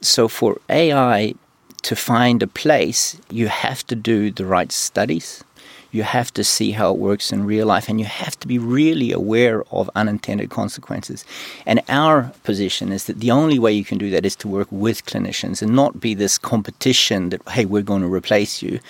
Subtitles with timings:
[0.00, 1.34] So for AI
[1.82, 5.42] to find a place, you have to do the right studies.
[5.90, 8.58] You have to see how it works in real life, and you have to be
[8.58, 11.24] really aware of unintended consequences.
[11.64, 14.68] And our position is that the only way you can do that is to work
[14.70, 18.80] with clinicians and not be this competition that, hey, we're going to replace you.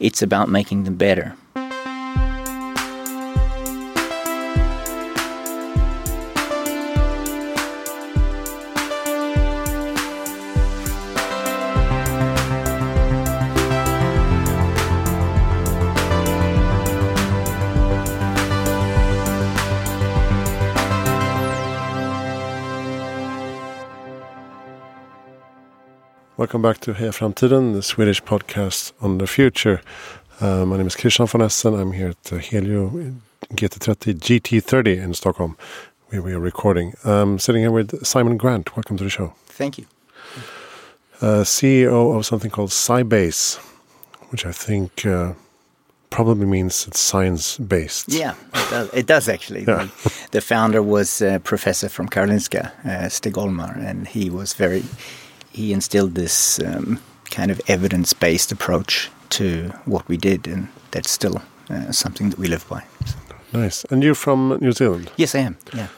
[0.00, 1.36] It's about making them better.
[26.46, 29.80] Welcome back to Heja Framtiden, the Swedish podcast on the future.
[30.40, 31.74] Uh, my name is Christian von Essen.
[31.74, 32.88] I'm here at uh, Helio
[33.52, 35.56] GT30 GT30 in Stockholm,
[36.10, 36.94] where we are recording.
[37.04, 38.76] I'm sitting here with Simon Grant.
[38.76, 39.34] Welcome to the show.
[39.46, 39.86] Thank you.
[41.20, 43.56] Uh, CEO of something called SciBase,
[44.30, 45.32] which I think uh,
[46.10, 48.08] probably means it's science based.
[48.08, 49.64] Yeah, it does, it does actually.
[49.64, 49.88] Yeah.
[50.04, 54.84] The, the, founder was a professor from Karolinska, uh, Stig Ollmar, and he was very
[55.56, 56.98] he instilled this um,
[57.30, 61.40] kind of evidence based approach to what we did, and that's still
[61.70, 62.82] uh, something that we live by.
[63.52, 63.84] Nice.
[63.90, 65.10] And you're from New Zealand?
[65.16, 65.56] Yes, I am.
[65.74, 65.88] Yeah.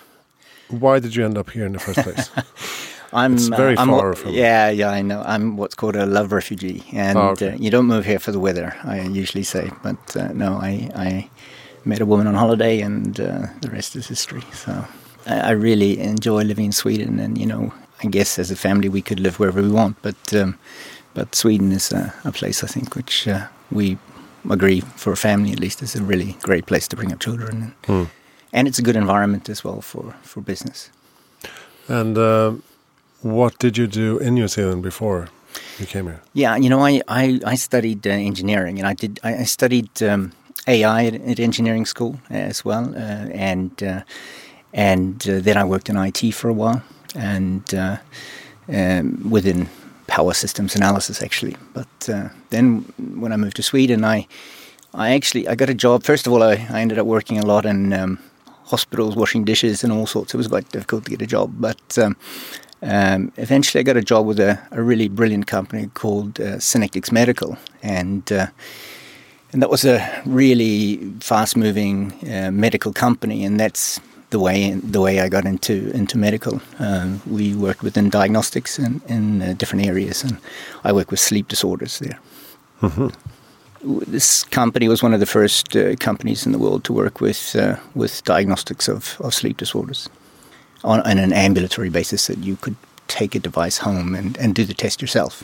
[0.69, 2.31] Why did you end up here in the first place?
[3.13, 4.33] I'm it's very uh, I'm far from.
[4.33, 5.23] Yeah, yeah, I know.
[5.27, 7.53] I'm what's called a love refugee, and oh, okay.
[7.53, 8.77] uh, you don't move here for the weather.
[8.85, 11.31] I usually say, but uh, no, I, I
[11.85, 14.45] met a woman on holiday, and uh, the rest is history.
[14.53, 14.85] So
[15.27, 18.89] I, I, really enjoy living in Sweden, and you know, I guess as a family
[18.89, 20.59] we could live wherever we want, but um,
[21.15, 23.99] but Sweden is a, a, place I think which uh, we
[24.49, 27.63] agree for a family at least is a really great place to bring up children,
[27.63, 28.05] and, hmm.
[28.53, 30.91] and it's a good environment as well for for business.
[31.89, 32.53] And uh,
[33.23, 35.29] what did you do in New Zealand before
[35.79, 36.21] you came here?
[36.35, 40.03] Yeah, you know, I I, I studied uh, engineering, and I did I, I studied
[40.03, 40.33] um,
[40.67, 44.03] AI at, at, engineering school as well, uh, and uh,
[44.73, 46.83] and uh, then I worked in IT for a while
[47.15, 47.97] and uh,
[48.73, 49.69] um, within
[50.07, 51.57] power systems analysis actually.
[51.73, 54.27] But uh, then when I moved to Sweden, I
[54.95, 56.03] I actually I got a job.
[56.03, 58.19] First of all, I, I ended up working a lot in um,
[58.65, 60.35] hospitals, washing dishes, and all sorts.
[60.35, 62.17] It was quite difficult to get a job, but um,
[62.83, 67.13] um, eventually I got a job with a, a really brilliant company called uh, Synectics
[67.13, 68.47] Medical, and uh,
[69.53, 75.21] and that was a really fast-moving uh, medical company, and that's the way the way
[75.21, 76.61] I got into into medical.
[76.79, 80.39] Um, we worked within diagnostics in, in uh, different areas, and
[80.85, 82.19] I work with sleep disorders there.
[82.83, 83.09] Mm-hmm.
[84.11, 87.57] This company was one of the first uh, companies in the world to work with
[87.57, 90.09] uh, with diagnostics of, of sleep disorders
[90.85, 92.77] on, on, an ambulatory basis that you could
[93.09, 95.43] take a device home and, and do the test yourself.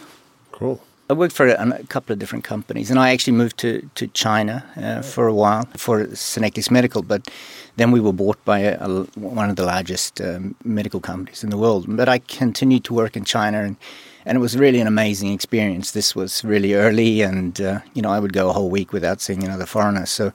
[0.52, 0.80] Cool.
[1.10, 4.06] I worked for a, a, couple of different companies, and I actually moved to to
[4.08, 7.02] China uh, for a while for Synectics Medical.
[7.02, 7.28] But
[7.76, 11.50] then we were bought by a, a, one of the largest um, medical companies in
[11.50, 11.84] the world.
[11.88, 13.76] But I continued to work in China, and
[14.24, 15.90] and it was really an amazing experience.
[15.90, 19.20] This was really early, and uh, you know I would go a whole week without
[19.20, 20.06] seeing another foreigner.
[20.06, 20.32] So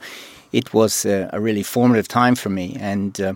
[0.52, 3.20] it was a, a really formative time for me, and.
[3.20, 3.34] Uh,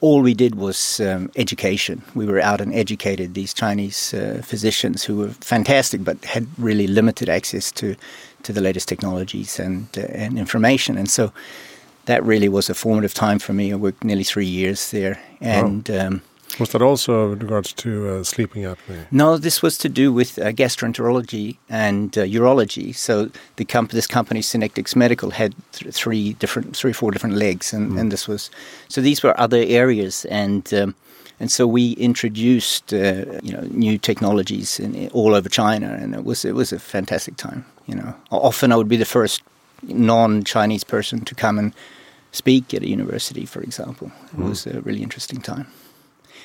[0.00, 2.02] all we did was um, education.
[2.14, 6.86] We were out and educated these Chinese uh, physicians who were fantastic, but had really
[6.86, 7.94] limited access to
[8.42, 10.98] to the latest technologies and uh, and information.
[10.98, 11.32] And so
[12.04, 13.72] that really was a formative time for me.
[13.72, 15.88] I worked nearly three years there, and.
[15.88, 16.06] Wow.
[16.06, 16.22] Um,
[16.58, 19.06] was that also with regards to uh, sleeping apnea?
[19.10, 22.94] No, this was to do with uh, gastroenterology and uh, urology.
[22.94, 27.36] So the comp- this company, Synectics Medical, had th- three different, three or four different
[27.36, 28.00] legs, and, mm.
[28.00, 28.50] and this was
[28.88, 30.94] so these were other areas, and um,
[31.40, 36.24] and so we introduced uh, you know new technologies in, all over China, and it
[36.24, 37.64] was it was a fantastic time.
[37.86, 39.42] You know, often I would be the first
[39.82, 41.74] non-Chinese person to come and
[42.32, 44.10] speak at a university, for example.
[44.32, 44.48] It mm.
[44.48, 45.66] was a really interesting time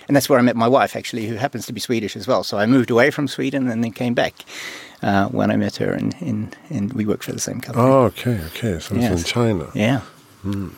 [0.09, 2.43] and that's where I met my wife, actually, who happens to be Swedish as well.
[2.43, 4.33] So I moved away from Sweden and then came back
[5.03, 7.85] uh, when I met her, and we worked for the same company.
[7.85, 8.79] Oh, okay, okay.
[8.79, 9.11] So yes.
[9.11, 9.67] it's in China.
[9.75, 10.01] Yeah.
[10.44, 10.73] Mm.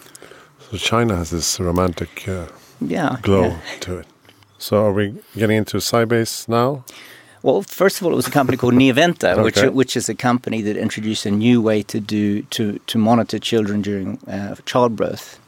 [0.70, 2.48] So China has this romantic uh,
[2.82, 3.60] yeah, glow yeah.
[3.80, 4.08] to it.
[4.58, 6.84] So are we getting into SciBase now?
[7.42, 9.44] Well, first of all, it was a company called Neoventa, okay.
[9.44, 13.40] which which is a company that introduced a new way to do to to monitor
[13.40, 15.40] children during uh, childbirth.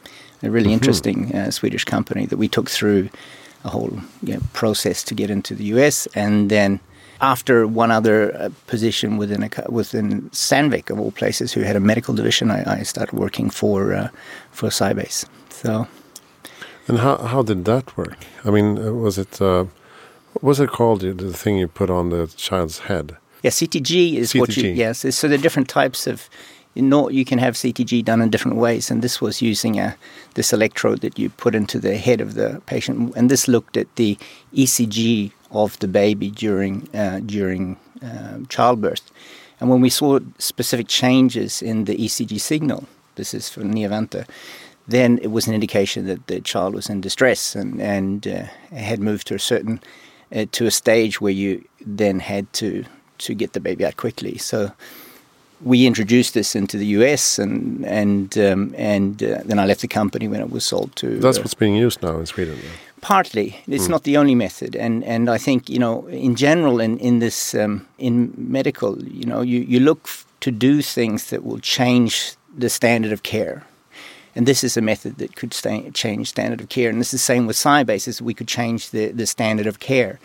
[0.42, 0.74] A really mm -hmm.
[0.74, 3.10] interesting uh, Swedish company that we took through
[3.64, 6.80] a whole you know, process to get into the US, and then
[7.22, 11.80] after one other uh, position within a, within Sandvik of all places, who had a
[11.80, 14.10] medical division, I, I started working for uh,
[14.52, 15.26] for SciBase.
[15.50, 15.88] So,
[16.88, 18.18] and how how did that work?
[18.44, 19.66] I mean, uh, was it uh,
[20.42, 21.02] What's it called?
[21.02, 23.18] The thing you put on the child's head?
[23.44, 24.76] Yeah, CTG is what you CTG.
[24.76, 25.16] yes.
[25.16, 26.30] So there are different types of.
[26.76, 29.96] You you can have CTG done in different ways, and this was using a
[30.34, 33.96] this electrode that you put into the head of the patient, and this looked at
[33.96, 34.18] the
[34.54, 39.12] ECG of the baby during uh, during uh, childbirth,
[39.60, 42.86] and when we saw specific changes in the ECG signal,
[43.16, 44.28] this is from Neoventa,
[44.88, 49.00] then it was an indication that the child was in distress and and uh, had
[49.00, 49.80] moved to a certain
[50.36, 52.84] uh, to a stage where you then had to
[53.20, 54.38] to get the baby out quickly.
[54.38, 54.72] So
[55.64, 59.88] we introduced this into the US, and and um, and uh, then I left the
[59.88, 61.20] company when it was sold to.
[61.20, 62.58] That's uh, what's being used now in Sweden.
[63.02, 63.58] partly.
[63.68, 67.20] It's not the only method, and and I think you know in general in in
[67.20, 72.36] this um, in medical, you know, you you look to do things that will change
[72.58, 73.64] the standard of care.
[74.36, 76.90] And this is a method that could sta change standard of care.
[76.90, 79.80] And this is the same with SciBase, is we could change the, the standard of
[79.80, 80.20] care.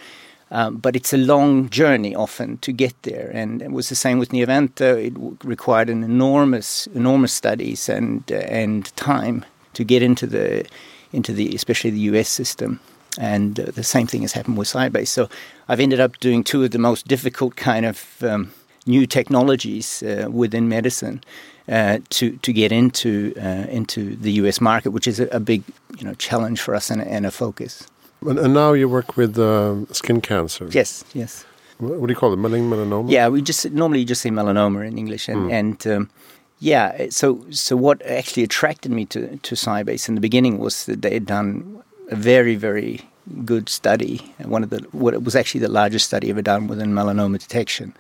[0.51, 3.31] Um, but it's a long journey often to get there.
[3.35, 5.07] And it was the same with Neoventa.
[5.07, 5.15] It
[5.45, 10.67] required an enormous, enormous studies and uh, and time to get into the
[11.13, 12.81] into the especially the US system.
[13.19, 15.09] And uh, the same thing has happened with SciBase.
[15.09, 15.29] So
[15.69, 18.53] I've ended up doing two of the most difficult kind of um,
[18.87, 21.23] new technologies uh, within medicine
[21.69, 25.63] uh, to to get into uh, into the US market, which is a, a big
[25.99, 27.87] you know challenge for us and, and a focus.
[28.21, 30.69] And, and now you work with um, skin cancer.
[30.71, 31.45] Yes, yes.
[31.79, 32.39] What, do you call it?
[32.39, 33.11] Melanoma?
[33.11, 36.11] Yeah, we just normally you just say melanoma in English, and and um,
[36.59, 37.07] yeah.
[37.11, 41.15] So so what actually attracted me to to SciBase in the beginning was that they
[41.15, 43.01] had done a very very
[43.45, 46.93] good study, one of the what it was actually the largest study ever done within
[46.93, 47.95] melanoma detection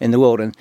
[0.00, 0.56] in the world, and.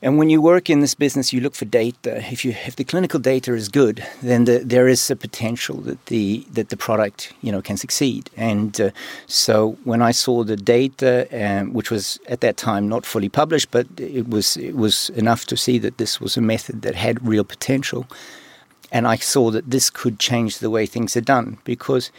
[0.00, 2.18] And when you work in this business, you look for data.
[2.32, 6.06] If you if the clinical data is good, then the, there is a potential that
[6.06, 8.30] the that the product you know can succeed.
[8.36, 8.90] And uh,
[9.26, 13.72] so when I saw the data, um, which was at that time not fully published,
[13.72, 17.26] but it was it was enough to see that this was a method that had
[17.26, 18.06] real potential,
[18.92, 22.12] and I saw that this could change the way things are done because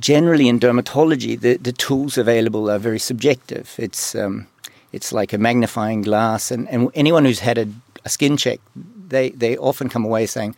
[0.00, 3.76] generally in dermatology, the, the tools available are very subjective.
[3.78, 4.48] It's um,
[4.96, 7.66] it's like a magnifying glass, and, and anyone who's had a,
[8.04, 8.60] a skin check,
[9.08, 10.54] they they often come away saying,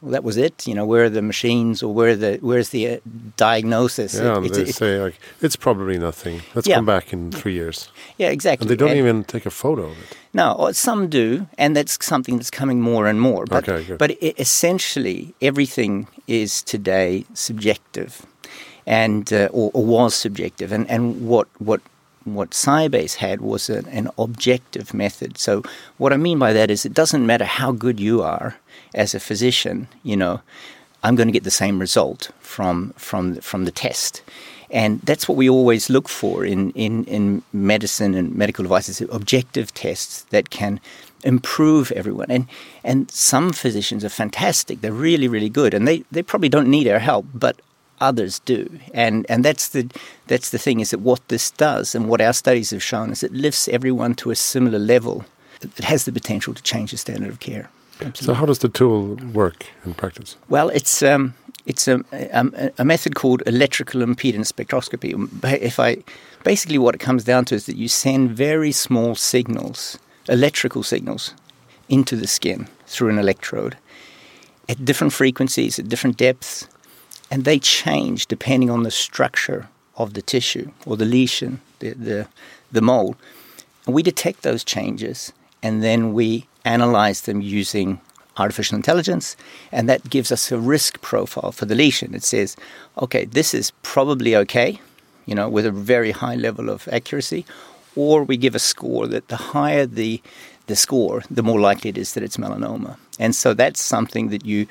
[0.00, 2.82] "Well, that was it." You know, where are the machines, or where the where's the
[2.88, 2.96] uh,
[3.36, 4.14] diagnosis?
[4.14, 6.40] Yeah, It- they it's- say like it's probably nothing.
[6.54, 6.76] Let's Yeah.
[6.78, 7.88] come back in three years,
[8.18, 8.64] yeah, exactly.
[8.64, 10.16] and they don't And- even take a photo of it.
[10.32, 13.44] No, some do, and that's something that's coming more and more.
[13.46, 13.98] But, Okay, good.
[13.98, 18.10] but essentially, everything is today subjective,
[18.86, 20.70] and uh, or, or was subjective.
[20.74, 21.80] And, and what what
[22.34, 25.38] what SciBase had was an, an objective method.
[25.38, 25.62] So
[25.96, 28.56] what I mean by that is, it doesn't matter how good you are
[28.94, 29.88] as a physician.
[30.02, 30.40] You know,
[31.02, 34.22] I'm going to get the same result from from from the test.
[34.70, 39.72] And that's what we always look for in, in, in medicine and medical devices objective
[39.72, 40.78] tests that can
[41.24, 42.30] improve everyone.
[42.30, 42.46] And,
[42.84, 46.86] and some physicians are fantastic, they're really, really good, and they, they probably don't need
[46.86, 47.60] our help, but
[48.00, 48.78] others do.
[48.94, 49.90] And, and that's, the,
[50.26, 53.22] that's the thing is that what this does and what our studies have shown is
[53.22, 55.24] it lifts everyone to a similar level.
[55.60, 57.70] It has the potential to change the standard of care.
[58.00, 58.26] Absolutely.
[58.26, 60.36] So how does the tool work in practice?
[60.48, 61.34] Well, it's um,
[61.66, 65.12] it's a, a, a method called electrical impedance spectroscopy.
[65.60, 65.98] If I
[66.44, 71.34] basically what it comes down to is that you send very small signals, electrical signals,
[71.88, 73.76] into the skin through an electrode
[74.68, 76.68] at different frequencies, at different depths,
[77.30, 82.28] and they change depending on the structure of the tissue or the lesion, the the,
[82.72, 83.16] the mole.
[83.86, 85.32] And we detect those changes
[85.62, 88.00] and then we analyze them using
[88.36, 89.36] artificial intelligence,
[89.72, 92.14] and that gives us a risk profile for the lesion.
[92.14, 92.56] It says,
[92.98, 94.80] okay, this is probably okay,
[95.26, 97.44] you know, with a very high level of accuracy,
[97.96, 100.22] or we give a score that the higher the
[100.66, 102.98] the score, the more likely it is that it's melanoma.
[103.18, 104.66] And so that's something that you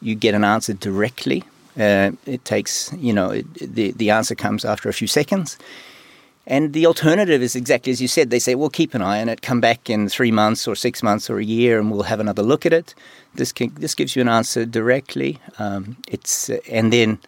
[0.00, 1.44] you get an answer directly.
[1.78, 5.58] Uh, it takes, you know, it, the the answer comes after a few seconds.
[6.46, 8.30] And the alternative is exactly as you said.
[8.30, 11.02] They say, well, keep an eye on it, come back in three months or six
[11.02, 12.94] months or a year, and we'll have another look at it.
[13.34, 15.38] This can, this gives you an answer directly.
[15.58, 17.18] Um, it's uh, and then,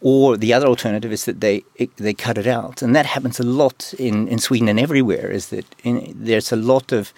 [0.00, 3.40] or the other alternative is that they it, they cut it out, and that happens
[3.40, 5.30] a lot in, in Sweden and everywhere.
[5.30, 7.12] Is that in, there's a lot of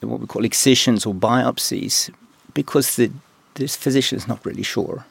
[0.00, 2.10] what we call excisions or biopsies
[2.54, 3.10] because the
[3.54, 5.04] this physician is not really sure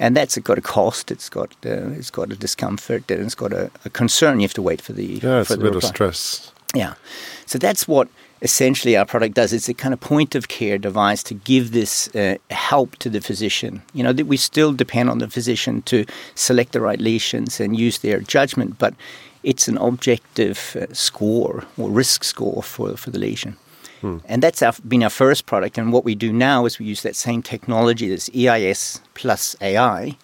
[0.00, 1.12] and that's got a cost.
[1.12, 4.40] It's got uh, it's got a discomfort and it's got a, a concern.
[4.40, 6.52] You have to wait for the Yeah, it's for a bit of stress.
[6.74, 6.94] Yeah,
[7.46, 8.08] so that's what
[8.42, 12.08] essentially our product does it's a kind of point of care device to give this
[12.14, 16.06] uh, help to the physician you know that we still depend on the physician to
[16.34, 18.94] select the right lesions and use their judgment but
[19.42, 23.56] it's an objective uh, score or risk score for, for the lesion
[24.00, 24.18] hmm.
[24.26, 25.78] and that's our, been our first product.
[25.78, 30.16] And what we do now is we use that same technology this eis plus ai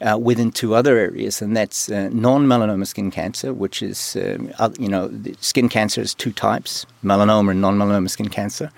[0.00, 4.88] uh, within two other areas, and that's uh, non-melanoma skin cancer, which is um, you
[4.88, 5.10] know
[5.40, 8.70] skin cancer is two types: melanoma and non-melanoma skin cancer,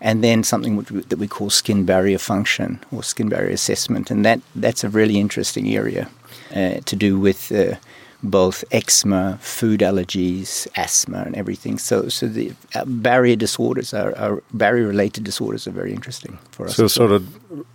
[0.00, 4.24] and then something we, that we call skin barrier function or skin barrier assessment, and
[4.24, 6.08] that that's a really interesting area
[6.54, 7.74] uh, to do with uh,
[8.22, 11.78] both eczema, food allergies, asthma, and everything.
[11.78, 16.76] So, so the uh, barrier disorders, are, are barrier-related disorders, are very interesting for us.
[16.76, 17.26] So, sort of,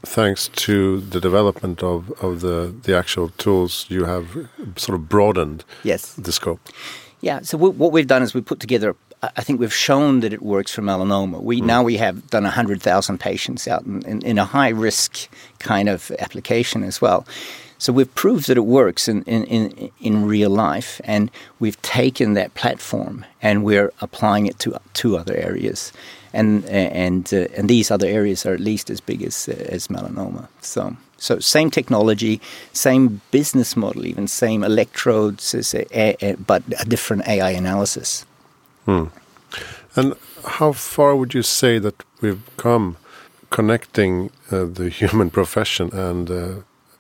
[0.04, 4.26] thanks to the development of, of the the actual tools, you have
[4.76, 6.14] sort of broadened yes.
[6.14, 6.60] the scope.
[7.22, 7.42] Yeah.
[7.42, 8.96] So what we've done is we put together.
[9.24, 11.42] I think we've shown that it works for melanoma.
[11.42, 11.66] We mm.
[11.66, 15.90] now we have done hundred thousand patients out in, in, in a high risk kind
[15.90, 17.26] of application as well.
[17.78, 21.30] So we've proved that it works in, in, in, in, real life, and
[21.60, 25.92] we've taken that platform and we're applying it to two other areas,
[26.34, 29.88] and and uh, and these other areas are at least as big as uh, as
[29.90, 30.48] melanoma.
[30.62, 32.40] So so same technology,
[32.74, 35.56] same business model, even same electrodes,
[36.46, 38.26] but a different AI analysis.
[38.86, 39.06] Hmm.
[39.96, 40.14] And
[40.46, 42.98] how far would you say that we've come
[43.50, 46.54] connecting uh, the human profession and uh,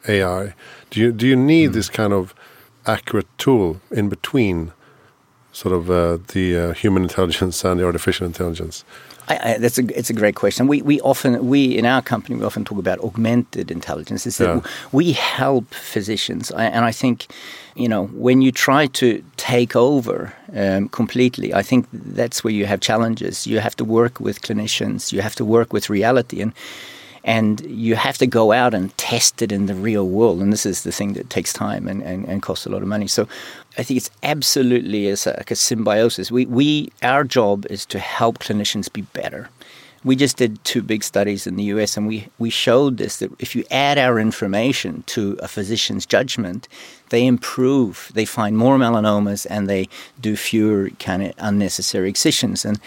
[0.08, 0.54] AI.
[0.90, 1.74] Do you do you need mm.
[1.74, 2.34] this kind of
[2.86, 4.72] accurate tool in between,
[5.52, 8.84] sort of uh, the uh, human intelligence and the artificial intelligence?
[9.28, 10.68] I, I, that's a it's a great question.
[10.68, 14.28] We we often we in our company we often talk about augmented intelligence.
[14.28, 14.62] Is that yeah.
[14.92, 17.28] we help physicians, I, and I think
[17.76, 22.66] you know when you try to take over um, completely, I think that's where you
[22.66, 23.48] have challenges.
[23.48, 25.12] You have to work with clinicians.
[25.12, 26.54] You have to work with reality and
[27.25, 30.41] and you have to go out and test it in the real world.
[30.41, 32.88] And this is the thing that takes time and, and, and costs a lot of
[32.88, 33.08] money.
[33.08, 33.27] So
[33.79, 36.32] I think it's absolutely a, like a symbiosis.
[36.32, 39.50] We, we, our job is to help clinicians be better.
[40.03, 43.32] We just did two big studies in the US and we, we showed this that
[43.39, 46.67] if you add our information to a physician's judgment,
[47.10, 48.12] they improve.
[48.13, 49.89] They find more melanomas and they
[50.22, 52.65] do fewer kind of unnecessary excisions.
[52.65, 52.79] And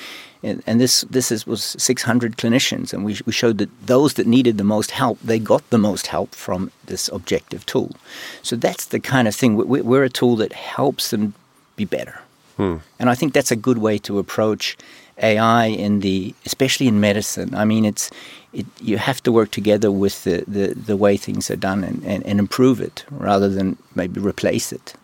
[0.43, 4.59] and, this this is, was 600 clinicians, and we, we showed that those that needed
[4.59, 7.97] the most help, they got the most help from this objective tool.
[8.43, 9.57] So that's the kind of thing.
[9.57, 11.35] We, we're a tool that helps them
[11.77, 12.21] be better,
[12.57, 12.77] hmm.
[12.99, 14.77] and I think that's a good way to approach
[15.21, 17.55] AI in the, especially in medicine.
[17.55, 18.11] I mean, it's
[18.53, 22.03] it, you have to work together with the, the, the way things are done and,
[22.05, 24.95] and, and improve it rather than maybe replace it.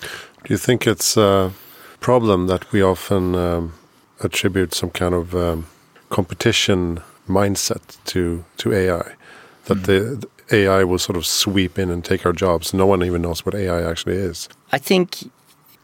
[0.00, 1.52] Do you think it's a
[2.00, 3.72] problem that we often um,
[4.24, 5.66] attribute some kind of um,
[6.10, 9.14] competition mindset to to AI,
[9.64, 9.84] that mm.
[9.86, 12.74] the, the AI will sort of sweep in and take our jobs.
[12.74, 14.48] No one even knows what AI actually is.
[14.70, 15.30] I think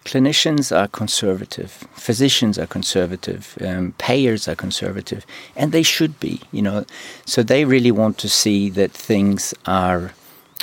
[0.04, 5.26] clinicians are conservative, physicians are conservative, um, payers are conservative,
[5.56, 6.40] and they should be.
[6.52, 6.84] You know,
[7.24, 10.12] so they really want to see that things are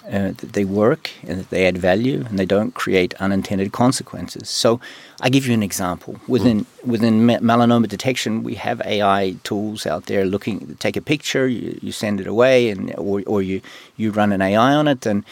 [0.08, 4.50] uh, that they work and that they add value and they don't create unintended consequences.
[4.50, 4.80] So,
[5.22, 6.20] I give you an example.
[6.28, 6.86] Within mm.
[6.86, 10.76] within melanoma detection, we have AI tools out there looking.
[10.80, 13.62] Take a picture, you, you send it away, and or, or you
[13.98, 15.24] you run an AI on it, and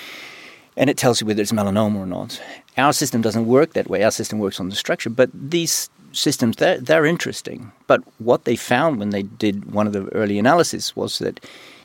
[0.75, 2.41] and it tells you whether it's melanoma or not.
[2.77, 4.03] Our system doesn't work that way.
[4.03, 7.71] Our system works on the structure, but these systems they're, they're interesting.
[7.87, 11.39] But what they found when they did one of the early analysis was that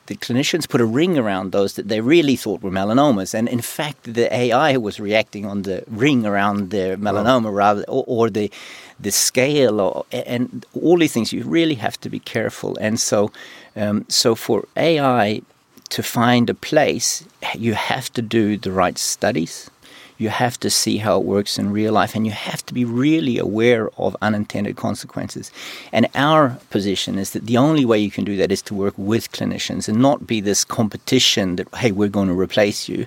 [0.09, 3.61] the clinicians put a ring around those that they really thought were melanomas, and in
[3.61, 8.51] fact, the AI was reacting on the ring around the melanoma rather, or, or, the
[8.99, 11.31] the scale, or, and all these things.
[11.31, 13.31] You really have to be careful, and so
[13.75, 15.43] um, so for AI
[15.89, 17.23] to find a place,
[17.55, 19.69] you have to do the right studies
[20.19, 22.83] you have to see how it works in real life and you have to be
[22.83, 25.49] really aware of unintended consequences.
[25.93, 28.93] And our position is that the only way you can do that is to work
[28.97, 33.05] with clinicians and not be this competition that, hey, we're going to replace you.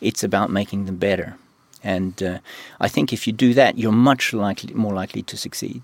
[0.00, 1.36] It's about making them better.
[1.82, 2.38] And uh,
[2.78, 5.82] I think if you do that, you're much likely, more likely to succeed.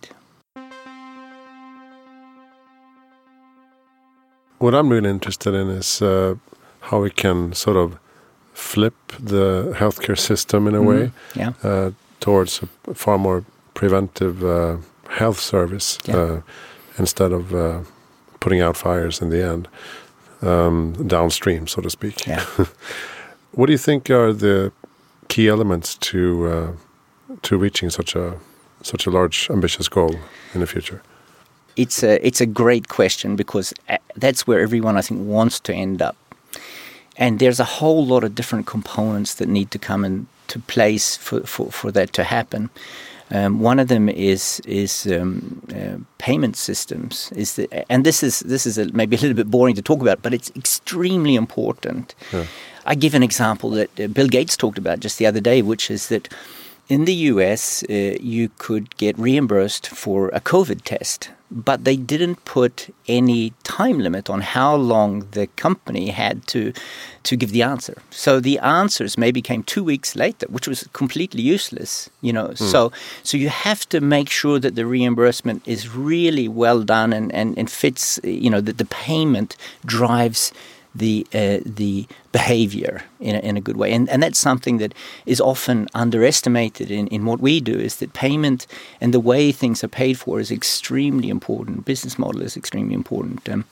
[4.58, 6.37] What I'm really interested in is uh,
[6.82, 7.99] how we can sort of
[8.59, 11.53] flip the healthcare system in a mm way yeah.
[11.62, 14.77] uh, towards a far more preventive uh,
[15.09, 16.17] health service yeah.
[16.17, 16.41] uh,
[16.99, 17.81] instead of uh,
[18.41, 19.69] putting out fires in the end
[20.43, 22.27] um, downstream, so to speak.
[22.27, 22.45] Yeah.
[23.53, 24.73] what do you think are the
[25.29, 26.73] key elements to uh,
[27.43, 28.35] to reaching such a
[28.83, 30.15] such a large ambitious goal
[30.55, 31.00] in the future?
[31.79, 33.73] it's a it's a great question because
[34.17, 36.17] that's where everyone I think wants to end up,
[37.19, 41.41] and there's a whole lot of different components that need to come into place for
[41.41, 42.71] for, for that to happen.
[43.31, 47.31] Um, one of them is is um, uh, payment systems.
[47.33, 50.01] Is the, and this is this is a, maybe a little bit boring to talk
[50.01, 52.15] about, but it's extremely important.
[52.33, 52.47] Yeah.
[52.87, 55.91] I give an example that uh, Bill Gates talked about just the other day, which
[55.91, 56.33] is that
[56.89, 62.45] in the US, uh, you could get reimbursed for a COVID test, but they didn't
[62.45, 66.73] put any time limit on how long the company had to
[67.23, 68.00] to give the answer.
[68.11, 72.11] So the answers maybe came two weeks later, which was completely useless.
[72.21, 72.59] You know, mm.
[72.59, 77.33] so so you have to make sure that the reimbursement is really well done and
[77.35, 78.21] and, and fits.
[78.23, 80.52] You know, that the payment drives
[80.95, 84.95] the uh, the behavior in a, in a good way, and and that's something that
[85.26, 87.78] is often underestimated in, in what we do.
[87.78, 88.66] Is that payment
[89.00, 91.85] and the way things are paid for is extremely important.
[91.85, 93.49] Business model is extremely important.
[93.49, 93.64] Um,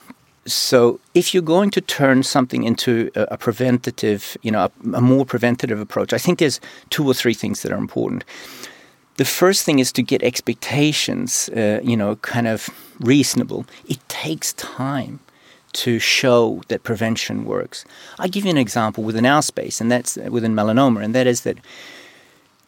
[0.45, 5.01] so if you're going to turn something into a, a preventative, you know, a, a
[5.01, 8.23] more preventative approach, I think there's two or three things that are important.
[9.17, 12.69] The first thing is to get expectations, uh, you know, kind of
[12.99, 13.65] reasonable.
[13.87, 15.19] It takes time
[15.77, 17.85] to show that prevention works.
[18.17, 21.41] I give you an example within our space, and that's within melanoma, and that is
[21.41, 21.57] that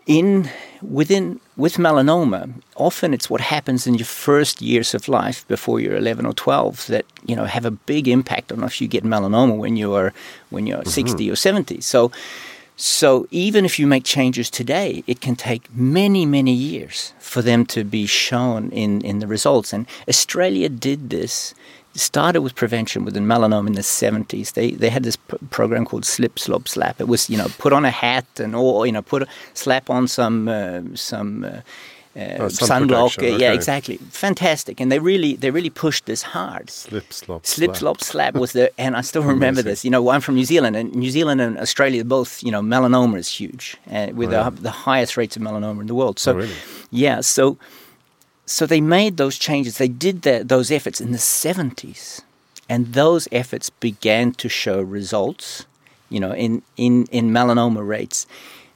[0.10, 0.50] in
[0.82, 5.96] within with melanoma, often it's what happens in your first years of life before you're
[5.96, 9.56] 11 or 12 that you know have a big impact on if you get melanoma
[9.56, 10.12] when you are
[10.50, 10.90] when you're mm-hmm.
[10.90, 11.82] 60 or 70.
[11.82, 12.12] So.
[12.82, 17.66] So even if you make changes today, it can take many, many years for them
[17.66, 19.74] to be shown in, in the results.
[19.74, 21.54] And Australia did this
[21.96, 24.54] started with prevention within melanoma in the 70s.
[24.54, 25.18] They they had this
[25.50, 27.02] program called Slip Slop Slap.
[27.02, 29.90] It was you know put on a hat and or you know put a, slap
[29.90, 31.44] on some uh, some.
[31.44, 31.62] Uh,
[32.16, 33.38] uh, oh, sunblock, okay.
[33.38, 33.98] yeah, exactly.
[34.10, 36.70] Fantastic, and they really, they really pushed this hard.
[36.70, 37.78] Slip, slop, slip, slap.
[37.78, 39.86] slop, slap was the, and I still remember this.
[39.86, 43.20] You know, I'm from New Zealand, and New Zealand and Australia both, you know, melanoma
[43.20, 44.50] is huge, uh, with oh, yeah.
[44.50, 46.18] the, the, highest rates of melanoma in the world.
[46.18, 46.56] So, oh, really?
[46.90, 47.58] yeah, so
[48.50, 49.78] so they made those changes.
[49.78, 52.22] They did that, those efforts in the 70s.
[52.68, 55.66] And those efforts began to show results,
[56.10, 58.26] you know, in, in, in melanoma rates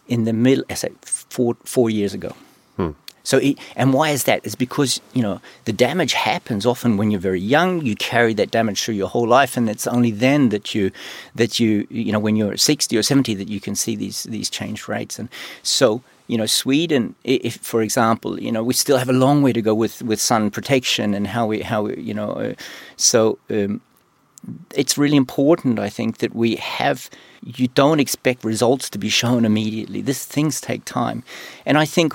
[0.08, 2.36] in the middle, I say, four, four years ago.
[2.78, 2.92] Hmm.
[3.24, 4.46] So, it, and why is that?
[4.46, 7.82] It's because you know the damage happens often when you're very young.
[7.82, 10.92] You carry that damage through your whole life, and it's only then that you
[11.34, 14.50] that you you know when you're 60 or 70 that you can see these these
[14.50, 15.18] changed rates.
[15.18, 15.30] And
[15.62, 19.54] so you know, Sweden, if, for example, you know, we still have a long way
[19.54, 22.54] to go with, with sun protection and how we, how we, you know, uh,
[22.96, 23.82] so um,
[24.74, 27.10] it's really important, I think, that we have,
[27.44, 30.02] you don't expect results to be shown immediately.
[30.02, 31.24] These things take time.
[31.66, 32.14] And I think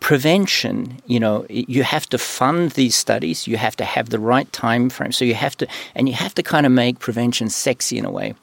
[0.00, 4.50] prevention, you know, you have to fund these studies, you have to have the right
[4.52, 5.12] time frame.
[5.12, 8.10] So you have to, and you have to kind of make prevention sexy in a
[8.10, 8.34] way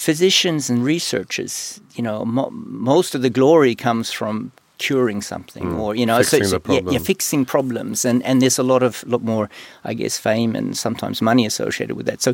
[0.00, 5.78] physicians and researchers, you know, mo- most of the glory comes from curing something mm,
[5.78, 8.04] or you know fixing so, so yeah, yeah, fixing problems.
[8.04, 9.50] And and there's a lot of lot more
[9.84, 12.22] i guess fame and sometimes money associated with that.
[12.22, 12.32] So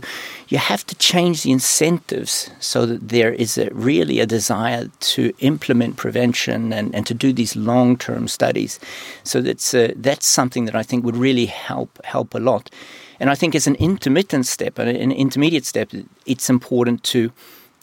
[0.49, 5.33] you have to change the incentives so that there is a, really a desire to
[5.41, 8.79] implement prevention and, and to do these long-term studies.
[9.25, 12.71] So that's uh, that's something that i think would really help help a lot.
[13.19, 15.91] And i think as an intermittent step an intermediate step
[16.27, 17.33] it's important to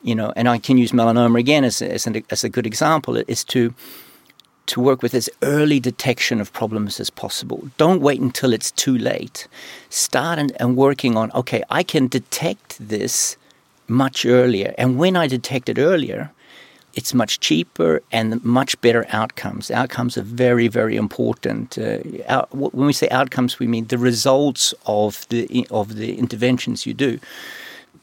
[0.03, 3.15] you know, and I can use melanoma again as, as, an, as a good example,
[3.17, 3.73] is to
[4.65, 7.69] to work with as early detection of problems as possible.
[7.77, 9.45] Don't wait until it's too late.
[9.89, 13.35] Start and, and working on, okay, I can detect this
[13.89, 14.73] much earlier.
[14.77, 16.31] And when I detect it earlier,
[16.93, 19.69] it's much cheaper and much better outcomes.
[19.69, 21.77] Outcomes are very, very important.
[21.77, 26.85] Uh, out, when we say outcomes, we mean the results of the of the interventions
[26.85, 27.19] you do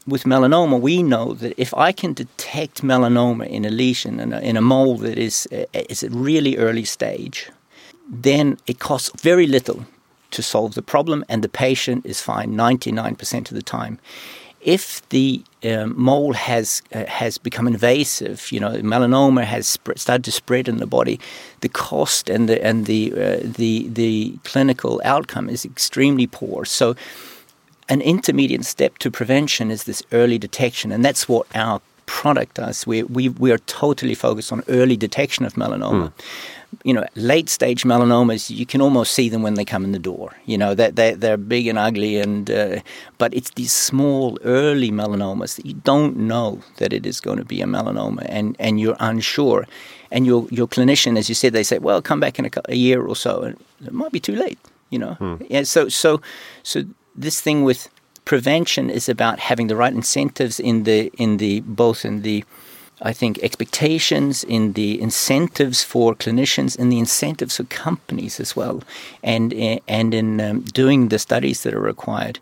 [0.07, 4.39] with melanoma, we know that if I can detect melanoma in a lesion in a,
[4.39, 7.49] in a mole that is is at really early stage,
[8.09, 9.85] then it costs very little
[10.31, 13.99] to solve the problem, and the patient is fine 99% of the time.
[14.61, 20.31] If the um, mole has uh, has become invasive, you know, melanoma has started to
[20.31, 21.19] spread in the body,
[21.61, 26.63] the cost and the and the uh, the the clinical outcome is extremely poor.
[26.65, 26.95] So
[27.91, 32.87] an intermediate step to prevention is this early detection, and that's what our product does.
[32.87, 36.07] We we we are totally focused on early detection of melanoma.
[36.07, 36.13] Mm.
[36.85, 39.99] You know, late stage melanomas, you can almost see them when they come in the
[40.11, 40.31] door.
[40.45, 42.79] You know, that they, they're big and ugly, and uh,
[43.17, 47.45] but it's these small early melanomas that you don't know that it is going to
[47.45, 49.67] be a melanoma, and, and you're unsure.
[50.11, 52.75] And your your clinician, as you said, they say, well, come back in a, a
[52.75, 54.59] year or so, and it might be too late
[54.91, 55.63] You know, yeah.
[55.63, 56.21] So so
[56.63, 56.83] so
[57.15, 57.89] this thing with
[58.25, 62.43] prevention is about having the right incentives in the in the both in the
[63.01, 68.83] I think expectations in the incentives for clinicians and the incentives for companies as well,
[69.23, 69.53] and
[69.87, 72.39] and in um, doing the studies that are required,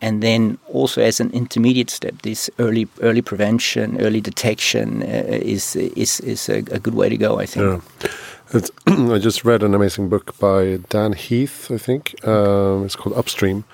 [0.00, 5.06] and then also as an intermediate step, this early early prevention, early detection uh,
[5.42, 7.40] is is is a, a, good way to go.
[7.40, 7.82] I think.
[8.04, 8.60] Yeah.
[9.14, 11.68] I just read an amazing book by Dan Heath.
[11.68, 13.64] I think um, it's called Upstream.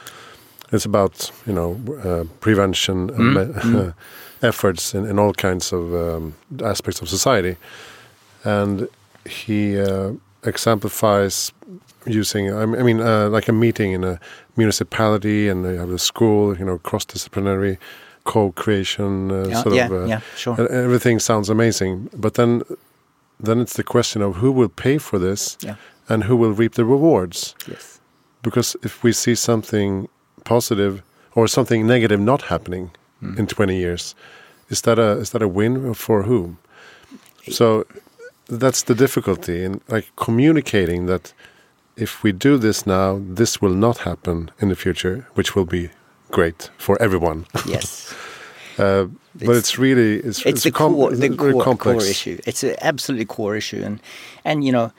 [0.73, 3.11] It's about you know uh, prevention.
[3.11, 3.95] Mm.
[4.43, 7.57] Efforts in, in all kinds of um, aspects of society.
[8.43, 8.89] And
[9.25, 11.53] he uh, exemplifies
[12.07, 14.19] using, I mean, uh, like a meeting in a
[14.57, 17.79] municipality and they have a school, you know, cross disciplinary
[18.25, 19.93] co creation, uh, yeah, sort yeah, of.
[19.93, 20.73] Uh, yeah, sure.
[20.73, 22.11] Everything sounds amazing.
[22.15, 22.63] But then,
[23.39, 25.77] then it's the question of who will pay for this yeah.
[26.09, 27.55] and who will reap the rewards.
[27.69, 28.01] Yes.
[28.43, 30.09] Because if we see something
[30.45, 31.03] positive
[31.35, 32.91] or something negative not happening,
[33.23, 33.39] mm.
[33.39, 34.15] in 20 years.
[34.69, 36.59] Is that a is that a win for whom?
[37.51, 37.85] So
[38.49, 41.35] that's the difficulty in like communicating that
[41.97, 45.91] if we do this now, this will not happen in the future, which will be
[46.31, 47.47] great for everyone.
[47.67, 48.15] Yes.
[48.79, 52.39] uh, but it's, it's really it's, it's, it's the, core, the core, core issue.
[52.47, 54.01] It's an absolutely core issue, and
[54.45, 54.93] and you know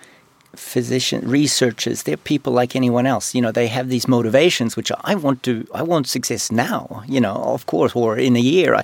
[0.56, 3.34] physician researchers they're people like anyone else.
[3.36, 7.04] You know they have these motivations which are, i want to i want success now
[7.08, 8.76] you know of course or in a year.
[8.76, 8.84] I,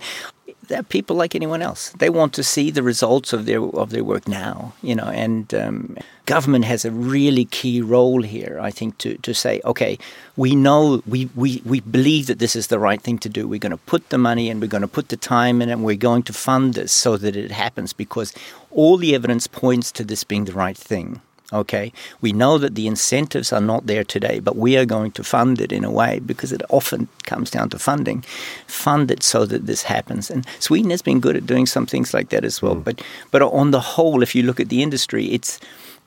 [0.67, 1.89] they're people like anyone else.
[1.97, 5.53] They want to see the results of their of their work now you know and
[5.53, 9.97] um, government has a really key role here i think to to say okay
[10.38, 13.47] we know we we we believe that this is the right thing to do.
[13.47, 15.84] We're going to put the money and we're going to put the time in and
[15.84, 18.34] we're going to fund this so that it happens because
[18.71, 22.85] all the evidence points to this being the right thing Okay, we know that the
[22.85, 26.19] incentives are not there today, but we are going to fund it in a way
[26.19, 28.21] because it often comes down to funding.
[28.67, 32.13] Fund it so that this happens, and Sweden has been good at doing some things
[32.13, 32.75] like that as well.
[32.75, 32.83] Mm.
[32.83, 35.59] But but on the whole, if you look at the industry, it's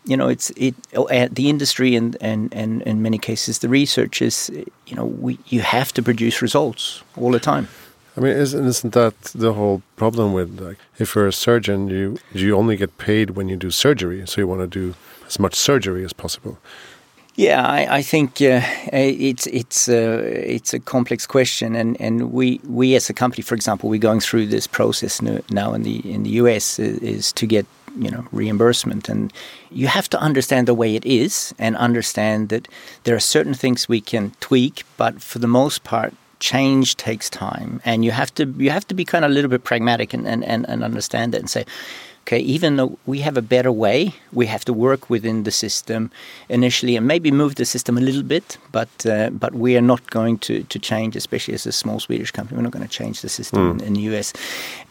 [0.04, 4.20] you know it's it uh, the industry and, and and in many cases the research
[4.22, 4.50] is
[4.86, 7.68] you know we you have to produce results all the time.
[8.16, 12.18] I mean, isn't isn't that the whole problem with like if you're a surgeon, you
[12.32, 14.94] you only get paid when you do surgery, so you want to do
[15.32, 16.58] as much surgery as possible.
[17.34, 18.60] Yeah, I, I think uh,
[18.92, 23.54] it's it's uh, it's a complex question, and, and we we as a company, for
[23.54, 27.64] example, we're going through this process now in the in the US is to get
[27.96, 29.32] you know reimbursement, and
[29.70, 32.68] you have to understand the way it is, and understand that
[33.04, 37.80] there are certain things we can tweak, but for the most part, change takes time,
[37.82, 40.28] and you have to you have to be kind of a little bit pragmatic and
[40.28, 41.64] and, and understand that and say
[42.22, 46.10] Okay, even though we have a better way, we have to work within the system
[46.48, 50.08] initially and maybe move the system a little bit, but uh, but we are not
[50.10, 53.22] going to, to change, especially as a small Swedish company, we're not going to change
[53.22, 53.82] the system mm.
[53.82, 54.32] in, the US.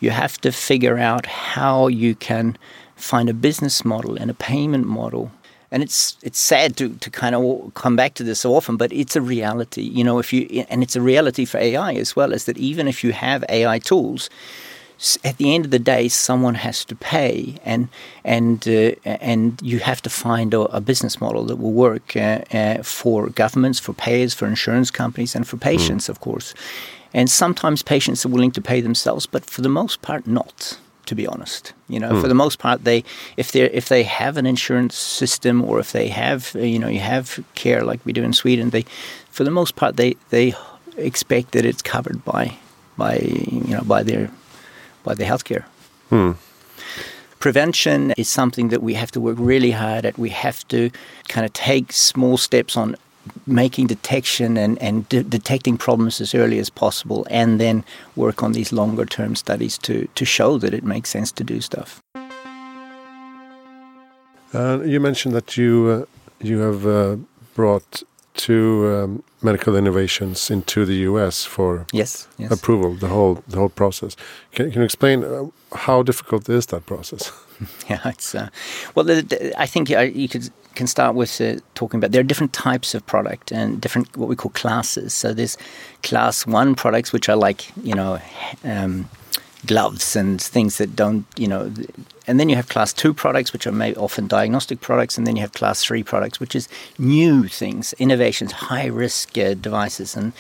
[0.02, 2.58] You have to figure out how you can
[2.98, 5.32] find a business model and a payment model.
[5.72, 8.92] And it's it's sad to, to kind of come back to this so often, but
[8.92, 9.84] it's a reality.
[9.84, 12.88] You know, if you and it's a reality for AI as well, is that even
[12.90, 14.30] if you have AI tools,
[15.24, 17.90] at the end of the day, someone has to pay, and
[18.24, 22.42] and uh, and you have to find a, a, business model that will work uh,
[22.54, 25.64] uh, for governments, for payers, for insurance companies, and for hmm.
[25.64, 26.10] patients, mm.
[26.10, 26.54] of course.
[27.14, 30.78] And sometimes patients are willing to pay themselves, but for the most part, not.
[31.06, 32.22] To be honest, you know, mm.
[32.22, 33.04] for the most part, they
[33.36, 37.00] if they if they have an insurance system or if they have you know you
[37.00, 38.86] have care like we do in Sweden, they
[39.30, 40.54] for the most part they they
[40.96, 42.54] expect that it's covered by
[42.98, 44.30] by you know by their
[45.04, 45.64] by the healthcare.
[46.10, 46.32] Hmm.
[47.40, 50.18] Prevention is something that we have to work really hard at.
[50.18, 50.92] We have to
[51.28, 52.96] kind of take small steps on
[53.46, 57.84] making detection and, and de detecting problems as early as possible, and then
[58.16, 61.62] work on these longer term studies to, to show that it makes sense to do
[61.62, 62.02] stuff.
[64.54, 66.06] Uh, you mentioned that you uh,
[66.46, 67.16] you have uh,
[67.56, 72.52] brought two um, medical innovations into the US for yes, yes.
[72.52, 72.96] approval.
[72.96, 74.16] The whole the whole process.
[74.54, 77.32] Can, can you explain uh, how difficult is that process?
[77.90, 78.50] yeah, it's uh,
[78.96, 79.06] well.
[79.06, 82.28] The, the, I think uh, you could can start with uh, talking about there are
[82.28, 85.14] different types of product and different what we call classes.
[85.14, 85.58] So there's
[86.04, 88.20] class one products which are like you know.
[88.64, 89.10] Um,
[89.66, 91.72] gloves and things that don't, you know,
[92.28, 95.42] and then you have class two products, which are often diagnostic products, and then you
[95.42, 100.34] have class three products, which is new things, innovations, high risk uh, devices, and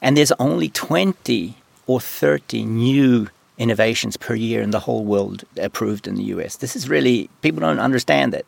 [0.00, 6.06] and there's only twenty or thirty new innovations per year in the whole world approved
[6.06, 6.56] in the US.
[6.56, 8.44] This is really people don't understand that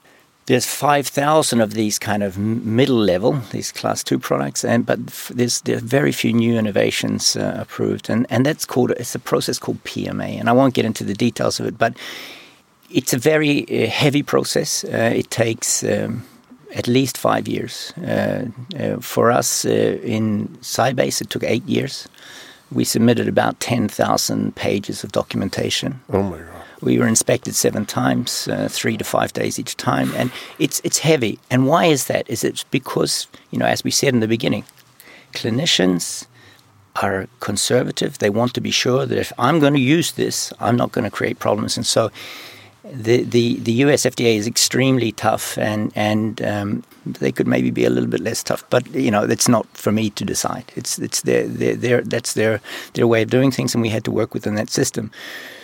[0.49, 4.99] there's 5,000 of these kind of middle level, these class two products, and but
[5.31, 9.19] there's there are very few new innovations uh, approved, and and that's called it's a
[9.19, 11.93] process called PMA, and I won't get into the details of it, but
[12.91, 14.85] it's a very uh, heavy process.
[14.85, 16.23] Uh, it takes um,
[16.75, 17.93] at least five years.
[17.99, 18.47] Uh,
[18.79, 22.09] uh, for us uh, in SciBase, it took eight years.
[22.73, 26.01] We submitted about 10,000 pages of documentation.
[26.11, 26.58] Oh my God.
[26.81, 30.99] We were inspected seven times, uh, three to five days each time, and it's it's
[30.99, 31.39] heavy.
[31.51, 32.29] And why is that?
[32.31, 34.65] Is it because you know, as we said in the beginning,
[35.33, 36.27] clinicians
[37.03, 38.19] are conservative.
[38.19, 41.05] They want to be sure that if I'm going to use this, I'm not going
[41.05, 42.11] to create problems, and so
[42.93, 47.85] the, the, the US FDA is extremely tough, and and um, they could maybe be
[47.85, 50.65] a little bit less tough, but you know it's not for me to decide.
[50.77, 52.61] It's it's their, their, their that's their
[52.95, 55.11] their way of doing things, and we had to work within that system.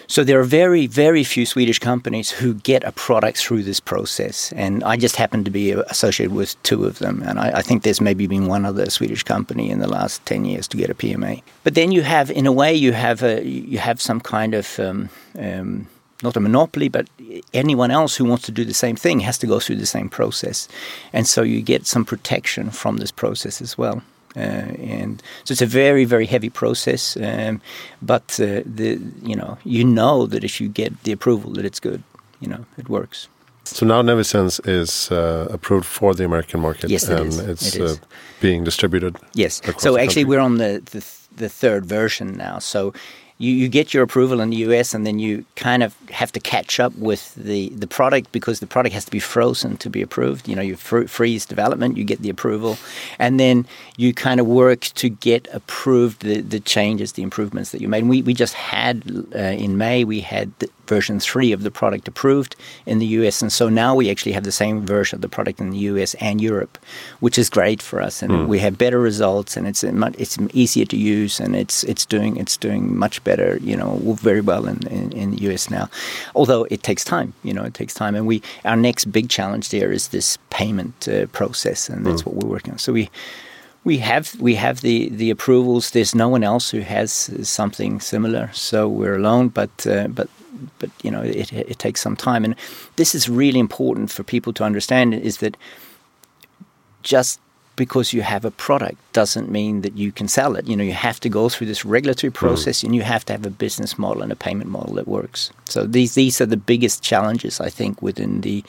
[0.07, 4.53] So there are very very few Swedish companies who get a product through this process,
[4.53, 7.83] and I just happen to be associated with two of them, and I, I think
[7.83, 10.95] there's maybe been one other Swedish company in the last ten years to get a
[10.95, 11.43] PMA.
[11.63, 14.79] But then you have, in a way, you have a you have some kind of
[14.79, 15.09] um,
[15.39, 15.87] um,
[16.23, 17.09] not a monopoly, but
[17.53, 20.09] anyone else who wants to do the same thing has to go through the same
[20.09, 20.69] process.
[21.13, 24.03] And so you get some protection from this process as well.
[24.37, 27.17] Uh, and so it's a very, very heavy process.
[27.17, 27.61] Um,
[28.03, 31.81] but uh, the you know you know that if you get the approval, that it's
[31.81, 32.03] good.
[32.41, 33.29] You know it works.
[33.65, 37.39] So now Nevisense is uh, approved for the American market, yes, it and is.
[37.39, 37.93] it's It is.
[37.93, 37.97] Uh,
[38.41, 39.17] being distributed.
[39.35, 39.63] Yes.
[39.79, 41.03] So actually, we're on the, the
[41.37, 42.59] the third version now.
[42.59, 42.93] So
[43.39, 46.41] you, you get your approval in the US, and then you kind of have to
[46.41, 50.03] catch up with the, the product because the product has to be frozen to be
[50.03, 50.49] approved.
[50.49, 52.79] You know, you fr- freeze development, you get the approval,
[53.19, 53.67] and then
[53.97, 58.03] you kind of work to get approved the, the changes, the improvements that you made.
[58.03, 59.03] And we, we just had
[59.35, 60.53] uh, in May we had
[60.87, 64.45] version three of the product approved in the US, and so now we actually have
[64.45, 66.79] the same version of the product in the US and Europe,
[67.21, 70.97] which is great for us, and we have better results, and it's it's easier to
[70.97, 75.13] use, and it's it's doing it's doing much better, you know, very well in, in,
[75.13, 75.89] in the US now.
[76.35, 79.69] Although it takes time, you know, it takes time, and we our next big challenge
[79.71, 82.79] there is this payment uh, process, and that's what we're working on.
[82.79, 83.11] So we.
[83.87, 85.91] We have we have the, the approvals.
[85.91, 89.49] There's no one else who has something similar, so we're alone.
[89.49, 90.31] But uh, but
[90.79, 92.55] but you know it, it takes some time, and
[92.97, 95.15] this is really important for people to understand.
[95.15, 95.57] Is that
[97.03, 97.41] just
[97.77, 100.67] because you have a product doesn't mean that you can sell it.
[100.67, 103.45] You know, you have to go through this regulatory process, and you have to have
[103.45, 105.51] a business model and a payment model that works.
[105.65, 108.65] So these these are the biggest challenges I think within the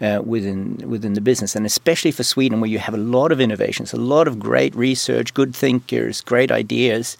[0.00, 3.40] uh, within within the business, and especially for Sweden, where you have a lot of
[3.40, 7.16] innovations, a lot of great research, good thinkers, great ideas.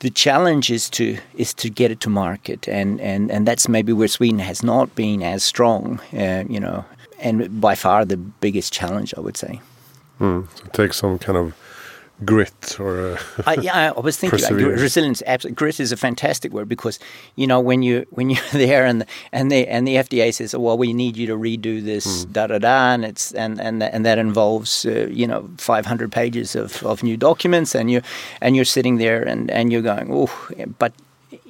[0.00, 3.92] The challenge is to is to get it to market, and, and, and that's maybe
[3.92, 6.84] where Sweden has not been as strong, uh, you know,
[7.18, 9.60] and by far the biggest challenge, I would say.
[10.20, 10.46] Mm.
[10.54, 11.54] So it takes some kind of
[12.24, 14.80] grit or uh, I, yeah, I was thinking about Perseverance.
[14.80, 15.22] resilience.
[15.26, 16.98] Absolutely, grit is a fantastic word because
[17.34, 20.54] you know when you when you're there and the, and the and the FDA says,
[20.54, 23.82] oh, well, we need you to redo this da da da, and it's and and
[23.82, 28.00] and that involves uh, you know 500 pages of, of new documents, and you
[28.40, 30.30] and you're sitting there and and you're going, oh,
[30.78, 30.92] but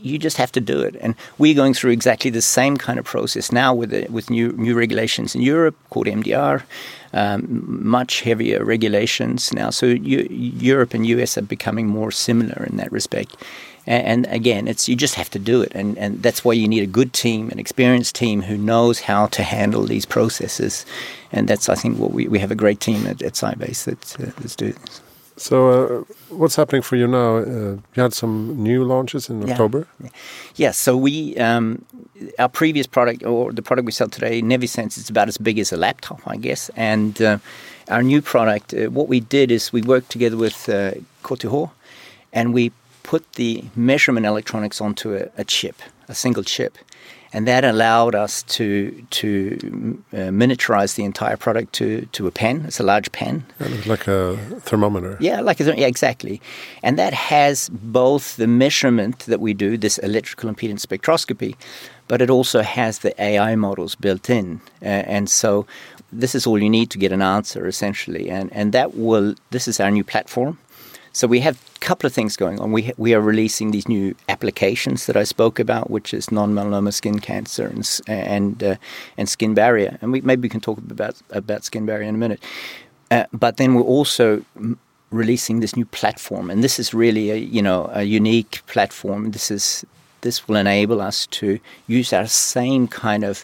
[0.06, 0.94] you just have to do it.
[1.00, 4.48] And we're going through exactly the same kind of process now with the, with new
[4.66, 6.62] new regulations in Europe called MDR,
[7.12, 7.40] um,
[7.98, 9.70] much heavier regulations now.
[9.70, 10.28] So eu-
[10.72, 13.36] Europe and US are becoming more similar in that respect.
[13.86, 16.68] A- And again, it's you just have to do it, and and that's why you
[16.68, 20.84] need a good team, an experienced team who knows how to handle these processes,
[21.32, 24.00] and that's I think what we, we have a great team at, at SciBase that
[24.20, 24.74] uh, that's doing.
[24.84, 25.00] this.
[25.36, 27.36] So, uh, what's happening for you now?
[27.36, 29.52] Uh, you had some new launches in Yeah.
[29.52, 29.86] October.
[30.54, 31.84] Yes, so we um,
[32.38, 35.72] our previous product or the product we sell today, Nevisense, is about as big as
[35.72, 36.70] a laptop, I guess.
[36.76, 37.38] And uh,
[37.88, 40.92] our new product, uh, what we did is we worked together with uh,
[42.32, 42.70] and we
[43.02, 45.76] put the measurement electronics onto a, a chip,
[46.08, 46.78] a single chip,
[47.36, 49.26] and that allowed us to to
[50.12, 52.64] uh, miniaturize the entire product to to a pen.
[52.66, 54.36] It's a large pen, It looks like a
[54.68, 55.16] thermometer.
[55.20, 56.40] yeah, like a, yeah, exactly,
[56.82, 61.54] and that has both the measurement that we do, this electrical impedance spectroscopy,
[62.08, 65.66] but it also has the AI models built in, uh, and so
[66.20, 69.68] this is all you need to get an answer essentially, and and that will this
[69.68, 70.56] is our new platform.
[71.16, 72.72] So we have a couple of things going on.
[72.72, 77.20] We we are releasing these new applications that I spoke about, which is non-melanoma skin
[77.20, 78.76] cancer and and uh,
[79.16, 82.18] and skin barrier, and we maybe we can talk about about skin barrier in a
[82.18, 82.42] minute.
[83.10, 84.44] Uh, but then we're also
[85.10, 89.30] releasing this new platform, and this is really a you know a unique platform.
[89.30, 89.86] This is
[90.20, 93.42] this will enable us to use our same kind of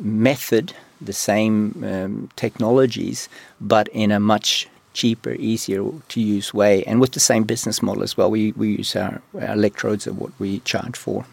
[0.00, 3.28] method the same um, technologies,
[3.60, 8.02] but in a much cheaper, easier to use way, and with the same business model
[8.02, 8.30] as well.
[8.30, 11.26] We we use our, our electrodes of what we charge for,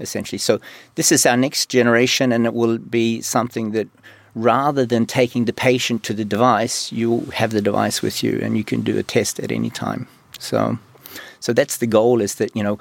[0.00, 0.38] essentially.
[0.38, 0.60] So
[0.96, 3.88] this is our next generation, and it will be something that
[4.34, 8.56] rather than taking the patient to the device, you have the device with you, and
[8.56, 10.08] you can do a test at any time.
[10.38, 10.78] So,
[11.40, 12.78] so that's the goal: is that you know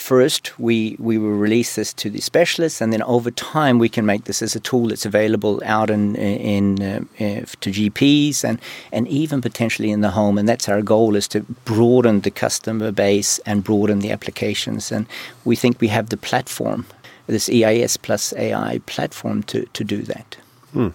[0.00, 4.06] First, we, we will release this to the specialists, and then over time, we can
[4.06, 8.58] make this as a tool that's available out in, in uh, uh, to GPs and,
[8.92, 10.38] and even potentially in the home.
[10.38, 14.90] And that's our goal: is to broaden the customer base and broaden the applications.
[14.90, 15.06] And
[15.44, 16.86] we think we have the platform,
[17.26, 20.38] this EIS plus AI platform, to to do that.
[20.72, 20.88] Hmm.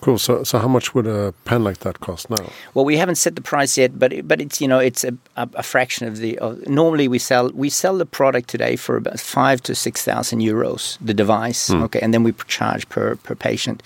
[0.00, 0.18] Cool.
[0.18, 2.50] So, so how much would a pen like that cost now?
[2.72, 5.48] Well, we haven't set the price yet, but but it's you know it's a, a,
[5.54, 6.38] a fraction of the.
[6.38, 10.40] Of, normally, we sell we sell the product today for about five to six thousand
[10.40, 11.68] euros the device.
[11.68, 11.82] Hmm.
[11.82, 13.82] Okay, and then we charge per per patient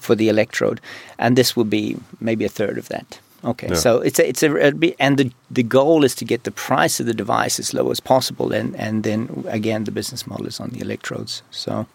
[0.00, 0.80] for the electrode,
[1.18, 3.20] and this will be maybe a third of that.
[3.42, 3.74] Okay, yeah.
[3.74, 7.00] so it's a, it's a, a and the the goal is to get the price
[7.00, 10.60] of the device as low as possible, and and then again the business model is
[10.60, 11.42] on the electrodes.
[11.50, 11.86] So.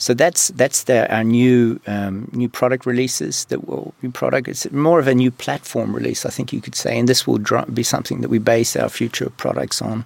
[0.00, 3.44] So that's that's the, our new um, new product releases.
[3.46, 4.48] That will new product.
[4.48, 7.38] It's more of a new platform release, I think you could say, and this will
[7.74, 10.04] be something that we base our future products on.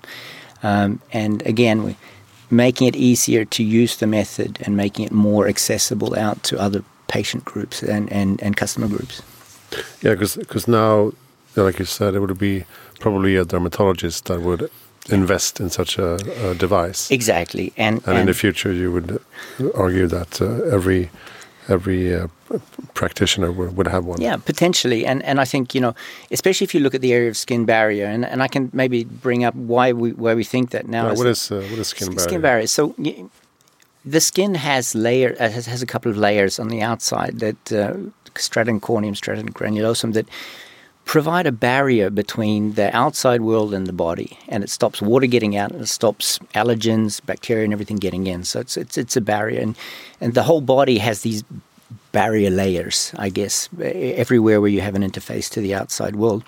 [0.65, 1.97] Um, and again, we
[2.51, 6.83] making it easier to use the method and making it more accessible out to other
[7.07, 9.23] patient groups and, and, and customer groups.
[10.03, 11.13] Yeah, because now,
[11.57, 12.65] like you said, it would be
[12.99, 14.71] probably a dermatologist that would
[15.11, 16.15] invest in such a,
[16.51, 17.11] a device.
[17.11, 19.21] Exactly, and, and, and in the future, you would
[19.75, 21.11] argue that uh, every
[21.69, 22.29] every uh,
[22.93, 24.21] practitioner would, would, have one.
[24.21, 25.95] Yeah, potentially, and and I think you know,
[26.31, 29.05] especially if you look at the area of skin barrier, and, and I can maybe
[29.05, 31.09] bring up why we why we think that now.
[31.09, 32.29] Yeah, what is uh, what is skin barrier?
[32.29, 32.67] Skin barrier.
[32.67, 32.95] So.
[34.07, 37.73] the skin has layer uh, has, has a couple of layers on the outside that
[37.73, 37.95] uh,
[38.37, 40.27] stratum corneum, stratum granulosum that
[41.05, 45.57] provide a barrier between the outside world and the body, and it stops water getting
[45.57, 48.45] out, and it stops allergens, bacteria, and everything getting in.
[48.45, 49.77] So it's it's it's a barrier, and
[50.21, 51.45] and the whole body has these
[52.13, 56.45] barrier layers, I guess, everywhere where you have an interface to the outside world.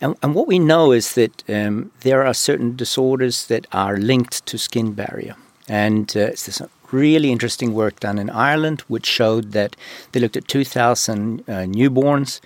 [0.00, 4.44] And, and what we know is that um, there are certain disorders that are linked
[4.46, 5.36] to skin barrier,
[5.68, 9.76] and uh, it's this really interesting work done in Ireland, which showed that
[10.12, 12.40] they looked at 2,000 uh, newborns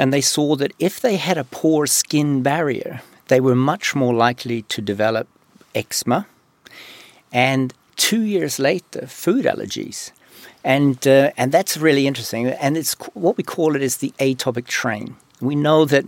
[0.00, 4.14] and they saw that if they had a poor skin barrier, they were much more
[4.14, 5.28] likely to develop
[5.74, 6.26] eczema
[7.32, 10.10] and two years later, food allergies.
[10.64, 12.48] And, uh, and that's really interesting.
[12.48, 15.16] And it's what we call it is the atopic train.
[15.40, 16.04] We know that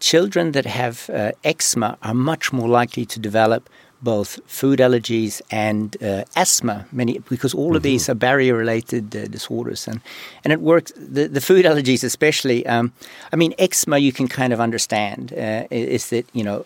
[0.00, 3.68] children that have uh, eczema are much more likely to develop
[4.06, 7.76] both food allergies and uh, asthma, many because all mm-hmm.
[7.76, 10.00] of these are barrier-related uh, disorders, and
[10.44, 10.92] and it works.
[10.96, 12.64] The, the food allergies, especially.
[12.66, 12.92] Um,
[13.32, 16.64] I mean, eczema you can kind of understand uh, is that you know.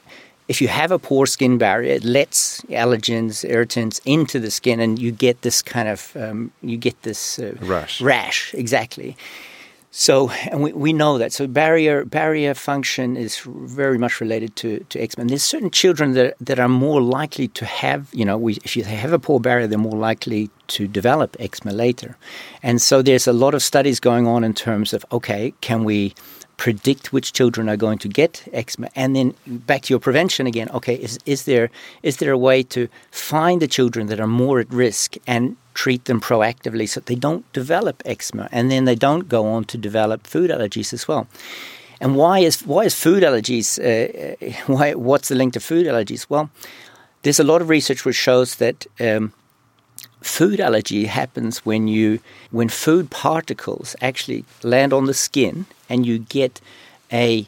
[0.48, 4.98] If you have a poor skin barrier, it lets allergens, irritants into the skin, and
[4.98, 8.02] you get this kind of um, you get this uh, rash.
[8.02, 9.14] Rash, exactly.
[9.92, 11.32] So, and we, we know that.
[11.32, 15.22] So, barrier barrier function is very much related to, to eczema.
[15.22, 18.76] And there's certain children that, that are more likely to have, you know, we, if
[18.76, 22.16] you have a poor barrier, they're more likely to develop eczema later.
[22.62, 26.14] And so, there's a lot of studies going on in terms of, okay, can we
[26.56, 30.68] predict which children are going to get eczema and then back to your prevention again
[30.72, 31.70] okay is, is there
[32.02, 36.04] is there a way to find the children that are more at risk and treat
[36.04, 40.26] them proactively so they don't develop eczema and then they don't go on to develop
[40.26, 41.26] food allergies as well.
[42.00, 43.78] And why is why is food allergies?
[43.78, 46.26] Uh, why what's the link to food allergies?
[46.28, 46.50] Well,
[47.22, 49.32] there's a lot of research which shows that um,
[50.22, 56.18] food allergy happens when you when food particles actually land on the skin and you
[56.18, 56.60] get
[57.12, 57.46] a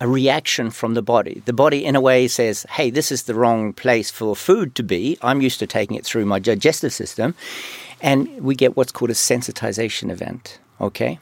[0.00, 1.42] a reaction from the body.
[1.46, 4.82] The body, in a way, says, hey, this is the wrong place for food to
[4.82, 5.16] be.
[5.22, 7.34] I'm used to taking it through my digestive system.
[8.02, 10.58] And we get what's called a sensitization event.
[10.80, 11.18] Okay?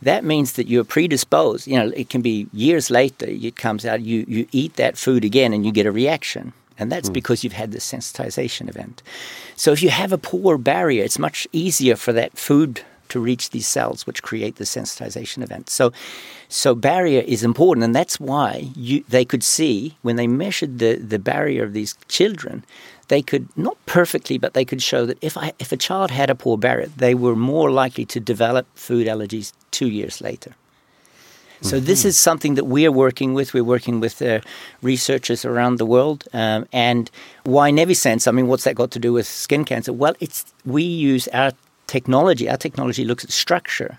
[0.00, 1.66] That means that you're predisposed.
[1.66, 5.24] You know, it can be years later, it comes out, you, you eat that food
[5.24, 6.54] again and you get a reaction.
[6.78, 7.14] And that's mm.
[7.14, 9.02] because you've had this sensitization event.
[9.54, 12.82] So if you have a poor barrier, it's much easier for that food
[13.14, 15.70] to reach these cells, which create the sensitization event.
[15.70, 15.92] So,
[16.48, 20.96] so barrier is important, and that's why you, they could see when they measured the,
[20.96, 22.64] the barrier of these children,
[23.06, 26.28] they could not perfectly, but they could show that if I, if a child had
[26.28, 30.56] a poor barrier, they were more likely to develop food allergies two years later.
[31.60, 31.86] So mm-hmm.
[31.86, 33.54] this is something that we're working with.
[33.54, 34.40] We're working with uh,
[34.82, 36.24] researchers around the world.
[36.32, 37.10] Um, and
[37.44, 38.26] why Nevisense?
[38.26, 39.92] I mean, what's that got to do with skin cancer?
[39.92, 41.52] Well, it's we use our
[41.98, 43.92] technology, our technology looks at structure.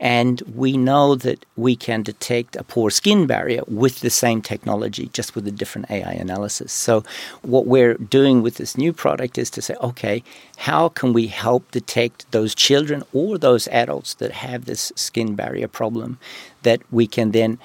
[0.00, 5.04] And we know that we can detect a poor skin barrier with the same technology,
[5.18, 6.72] just with a different AI analysis.
[6.86, 6.94] So,
[7.54, 10.16] what we're doing with this new product is to say, okay,
[10.68, 15.68] how can we help detect those children or those adults that have this skin barrier
[15.80, 16.10] problem
[16.62, 17.58] that we can then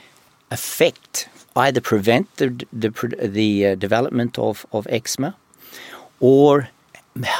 [0.58, 2.48] affect, either prevent the,
[2.84, 2.90] the,
[3.40, 5.36] the uh, development of, of eczema
[6.20, 6.70] or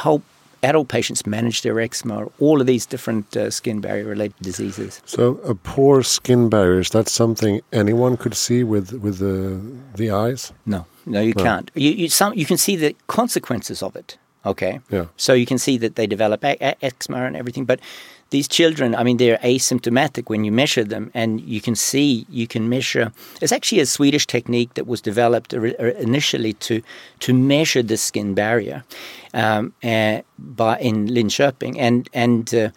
[0.04, 0.22] help
[0.64, 5.00] adult patients manage their eczema, all of these different uh, skin barrier related diseases.
[5.04, 9.60] So, a poor skin barrier is that something anyone could see with with the
[9.96, 10.52] the eyes?
[10.64, 11.44] No, no, you no.
[11.44, 11.70] can't.
[11.74, 14.18] You you, some, you can see the consequences of it.
[14.46, 14.80] Okay.
[14.90, 15.06] Yeah.
[15.16, 17.80] So you can see that they develop eczema and everything, but
[18.34, 22.46] these children, I mean, they're asymptomatic when you measure them, and you can see, you
[22.48, 23.12] can measure.
[23.40, 25.54] It's actually a Swedish technique that was developed
[26.08, 26.82] initially to
[27.24, 28.82] to measure the skin barrier
[29.42, 32.70] um, uh, by in Linköping, and and uh,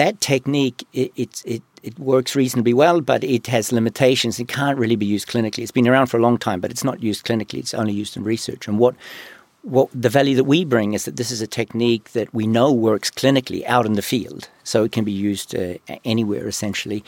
[0.00, 4.40] that technique it, it, it it works reasonably well, but it has limitations.
[4.40, 5.62] It can't really be used clinically.
[5.62, 7.58] It's been around for a long time, but it's not used clinically.
[7.58, 8.68] It's only used in research.
[8.68, 8.94] And what
[9.62, 12.72] what the value that we bring is that this is a technique that we know
[12.72, 17.04] works clinically out in the field, so it can be used uh, anywhere essentially.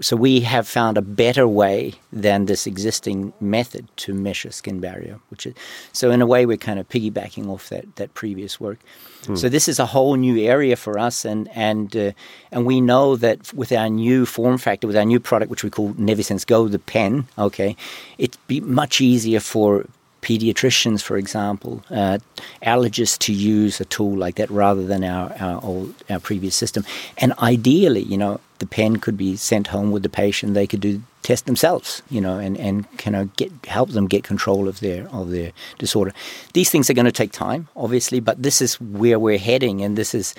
[0.00, 5.18] So we have found a better way than this existing method to measure skin barrier,
[5.30, 5.54] which is
[5.92, 8.78] so in a way we're kind of piggybacking off that that previous work.
[9.26, 9.34] Hmm.
[9.34, 12.12] So this is a whole new area for us, and and uh,
[12.52, 15.70] and we know that with our new form factor, with our new product, which we
[15.70, 17.74] call Nevisense Go, the pen, okay,
[18.16, 19.86] it'd be much easier for
[20.22, 22.18] pediatricians, for example, uh,
[22.62, 26.84] allergists to use a tool like that rather than our, our, old, our previous system.
[27.18, 30.54] And ideally, you know, the pen could be sent home with the patient.
[30.54, 34.24] They could do test themselves, you know, and, and kind of get help them get
[34.24, 36.12] control of their of their disorder.
[36.52, 39.96] These things are going to take time, obviously, but this is where we're heading, and
[39.96, 40.34] this is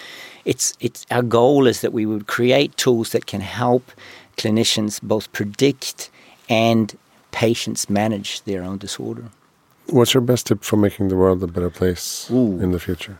[0.45, 3.91] it's it's our goal is that we would create tools that can help
[4.38, 6.09] clinicians both predict
[6.49, 6.97] and
[7.32, 9.25] patients manage their own disorder.
[9.88, 12.59] What's your best tip for making the world a better place Ooh.
[12.59, 13.19] in the future?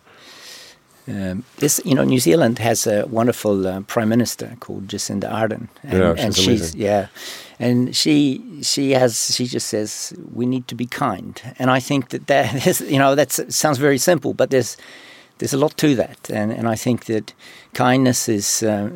[1.08, 5.68] Um, this, you know, New Zealand has a wonderful uh, prime minister called Jacinda Ardern,
[5.84, 7.08] and, yeah, she's, and she's yeah,
[7.60, 12.10] and she she has she just says we need to be kind, and I think
[12.10, 14.78] that that is, you know that sounds very simple, but there's
[15.40, 17.34] there's a lot to that, and and I think that
[17.74, 18.90] kindness is uh,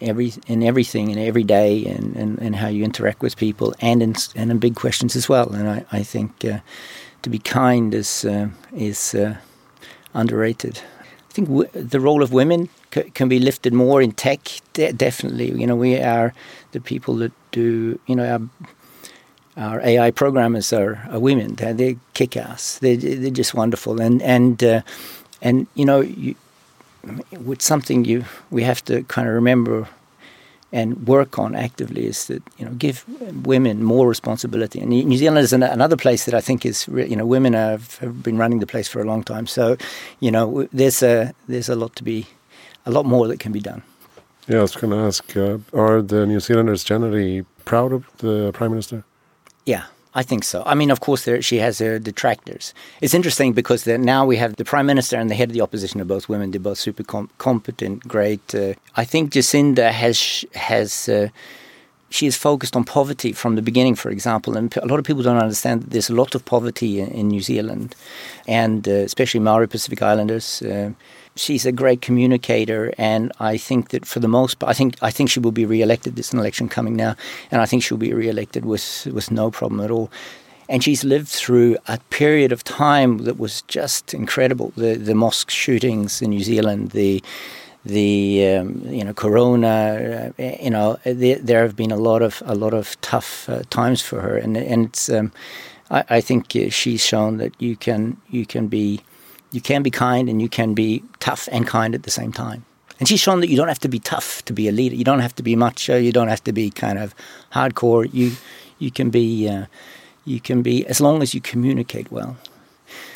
[0.00, 4.02] every in everything in every day, and, and, and how you interact with people, and
[4.02, 6.44] in and in big questions as well, and I I think.
[6.44, 6.60] Uh,
[7.22, 9.36] to be kind is uh, is uh,
[10.14, 10.80] underrated.
[11.30, 12.68] I think the role of women
[13.14, 14.40] can be lifted more in tech.
[14.74, 16.34] De definitely, you know, we are
[16.72, 17.98] the people that do.
[18.06, 18.50] You know,
[19.56, 21.54] our, our AI programmers are, are women.
[21.54, 22.78] They're, they kick ass.
[22.78, 24.00] They, they're just wonderful.
[24.00, 24.82] And and uh,
[25.40, 26.34] and you know, you,
[27.40, 29.88] with something you we have to kind of remember
[30.72, 33.04] and work on actively is that you know give
[33.46, 34.80] women more responsibility.
[34.80, 37.98] And New Zealand is an, another place that I think is you know women have,
[37.98, 39.46] have, been running the place for a long time.
[39.46, 39.76] So
[40.20, 42.26] you know there's a there's a lot to be
[42.86, 43.82] a lot more that can be done.
[44.48, 48.50] Yeah, I was going to ask: uh, Are the New Zealanders generally proud of the
[48.52, 49.04] prime minister?
[49.66, 50.62] Yeah, I think so.
[50.66, 52.74] I mean, of course, there, she has her detractors.
[53.00, 56.00] It's interesting because now we have the prime minister and the head of the opposition
[56.00, 56.50] are both women.
[56.50, 58.54] They're both super com competent, great.
[58.54, 61.08] Uh, I think Jacinda has has.
[61.08, 61.28] Uh,
[62.12, 65.22] she is focused on poverty from the beginning, for example, and a lot of people
[65.22, 67.94] don't understand that there's a lot of poverty in, in New Zealand,
[68.46, 70.62] and uh, especially Maori Pacific Islanders.
[70.62, 70.90] Uh,
[71.36, 75.10] she's a great communicator, and I think that for the most part, I think I
[75.10, 76.16] think she will be re-elected.
[76.16, 77.16] There's an election coming now,
[77.50, 80.10] and I think she'll be re-elected with with no problem at all.
[80.68, 84.72] And she's lived through a period of time that was just incredible.
[84.76, 87.22] The the mosque shootings in New Zealand, the
[87.84, 92.42] the um, you know corona uh, you know the, there have been a lot of
[92.46, 95.32] a lot of tough uh, times for her and and um,
[95.90, 99.00] I, I, think uh, she's shown that you can you can be
[99.52, 102.64] you can be kind and you can be tough and kind at the same time.
[102.98, 104.94] And she's shown that you don't have to be tough to be a leader.
[104.94, 105.96] You don't have to be macho.
[105.96, 107.14] You don't have to be kind of
[107.52, 108.08] hardcore.
[108.12, 108.32] You
[108.78, 109.66] you can be uh,
[110.24, 112.36] you can be as long as you communicate well.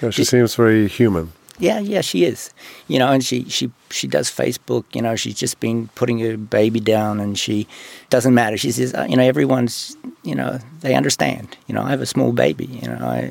[0.03, 2.51] Yeah, she seems very human yeah, yeah, she is.
[2.89, 4.85] You know, and she she she does Facebook.
[4.93, 7.67] You know, she's just been putting her baby down, and she
[8.11, 8.57] doesn't matter.
[8.57, 11.57] She says, you know, everyone's, you know, they understand.
[11.67, 12.67] You know, I have a small baby.
[12.67, 13.23] You know, I,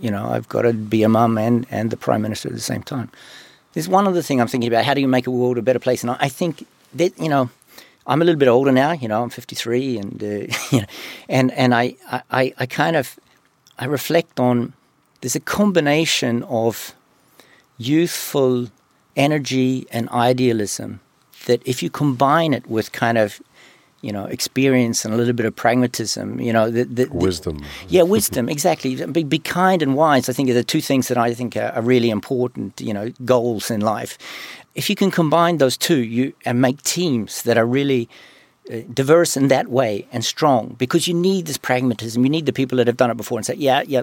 [0.00, 2.60] you know, I've got to be a mum and and the prime minister at the
[2.60, 3.10] same time.
[3.74, 4.84] There's one other thing I'm thinking about.
[4.84, 6.02] How do you make a world a better place?
[6.02, 7.50] And I think that you know.
[8.06, 9.22] I'm a little bit older now, you know.
[9.22, 10.26] I'm 53, and uh,
[10.70, 10.86] you know,
[11.26, 11.96] and and I,
[12.30, 13.18] I I kind of
[13.78, 14.74] I reflect on
[15.24, 16.94] there's a combination of
[17.78, 18.68] youthful
[19.16, 21.00] energy and idealism
[21.46, 23.40] that if you combine it with kind of
[24.04, 27.64] you know experience and a little bit of pragmatism you know the, the, wisdom.
[27.88, 29.06] Yeah wisdom exactly.
[29.06, 31.70] Be, be kind and wise i think are the two things that i think are,
[31.70, 34.18] are really important you know goals in life.
[34.74, 38.08] If you can combine those two you and make teams that are really
[38.70, 42.24] uh, diverse in that way and strong because you need this pragmatism.
[42.24, 44.02] You need the people that have done it before and say yeah yeah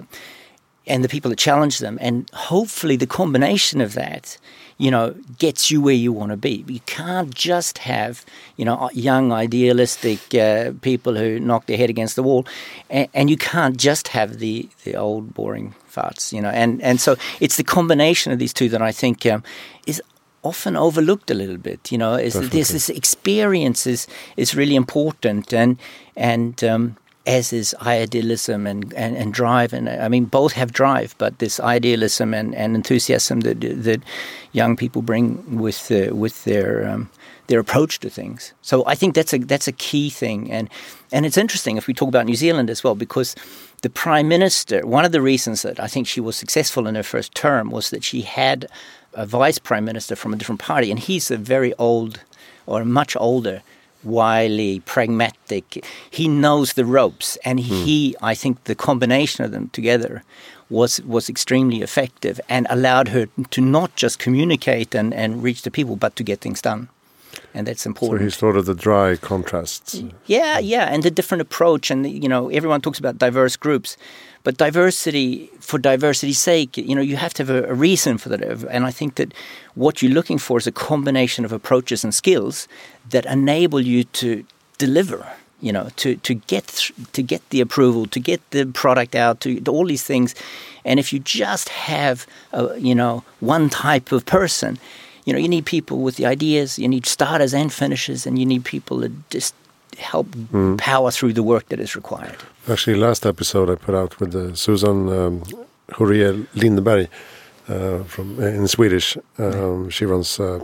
[0.86, 4.38] and the people that challenge them and hopefully the combination of that
[4.82, 6.64] you know, gets you where you want to be.
[6.66, 8.24] You can't just have,
[8.56, 12.46] you know, young idealistic uh, people who knock their head against the wall,
[12.90, 16.48] and, and, you can't just have the the old boring farts, you know.
[16.48, 19.44] And and so it's the combination of these two that I think um,
[19.86, 20.02] is
[20.42, 21.92] often overlooked a little bit.
[21.92, 25.78] You know, is this, this experience is is really important, and
[26.16, 29.72] and um, as is idealism and, and, and drive.
[29.72, 34.02] And I mean, both have drive, but this idealism and, and enthusiasm that that
[34.52, 37.10] young people bring with with their um,
[37.46, 38.52] their approach to things.
[38.62, 40.50] So I think that's a that's a key thing.
[40.50, 40.68] And
[41.12, 43.36] and it's interesting if we talk about New Zealand as well, because
[43.82, 44.86] the prime minister.
[44.86, 47.90] One of the reasons that I think she was successful in her first term was
[47.90, 48.66] that she had
[49.14, 52.20] a vice prime minister from a different party, and he's a very old
[52.66, 53.62] or much older
[54.04, 55.84] wily, pragmatic.
[56.10, 57.84] He knows the ropes, and mm.
[57.84, 60.22] he, I think, the combination of them together
[60.70, 65.70] was was extremely effective and allowed her to not just communicate and, and reach the
[65.70, 66.88] people, but to get things done.
[67.54, 68.20] And that's important.
[68.20, 70.02] So he's sort of the dry contrasts.
[70.26, 73.96] Yeah, yeah, and the different approach, and you know, everyone talks about diverse groups
[74.44, 78.28] but diversity, for diversity's sake, you know, you have to have a, a reason for
[78.28, 78.42] that.
[78.42, 79.32] And I think that
[79.74, 82.66] what you're looking for is a combination of approaches and skills
[83.10, 84.44] that enable you to
[84.78, 85.26] deliver
[85.60, 89.60] you know to to get to get the approval to get the product out to,
[89.60, 90.34] to all these things
[90.84, 94.78] and if you just have a, you know one type of person
[95.24, 98.44] you know you need people with the ideas you need starters and finishers and you
[98.44, 99.54] need people that just
[99.98, 100.78] help mm.
[100.78, 102.36] power through the work that is required.
[102.68, 105.42] Actually, last episode I put out with uh, Susan um,
[105.90, 107.08] Horia Lindberg
[107.68, 109.16] uh, from uh, in Swedish.
[109.38, 110.60] Um, she runs uh,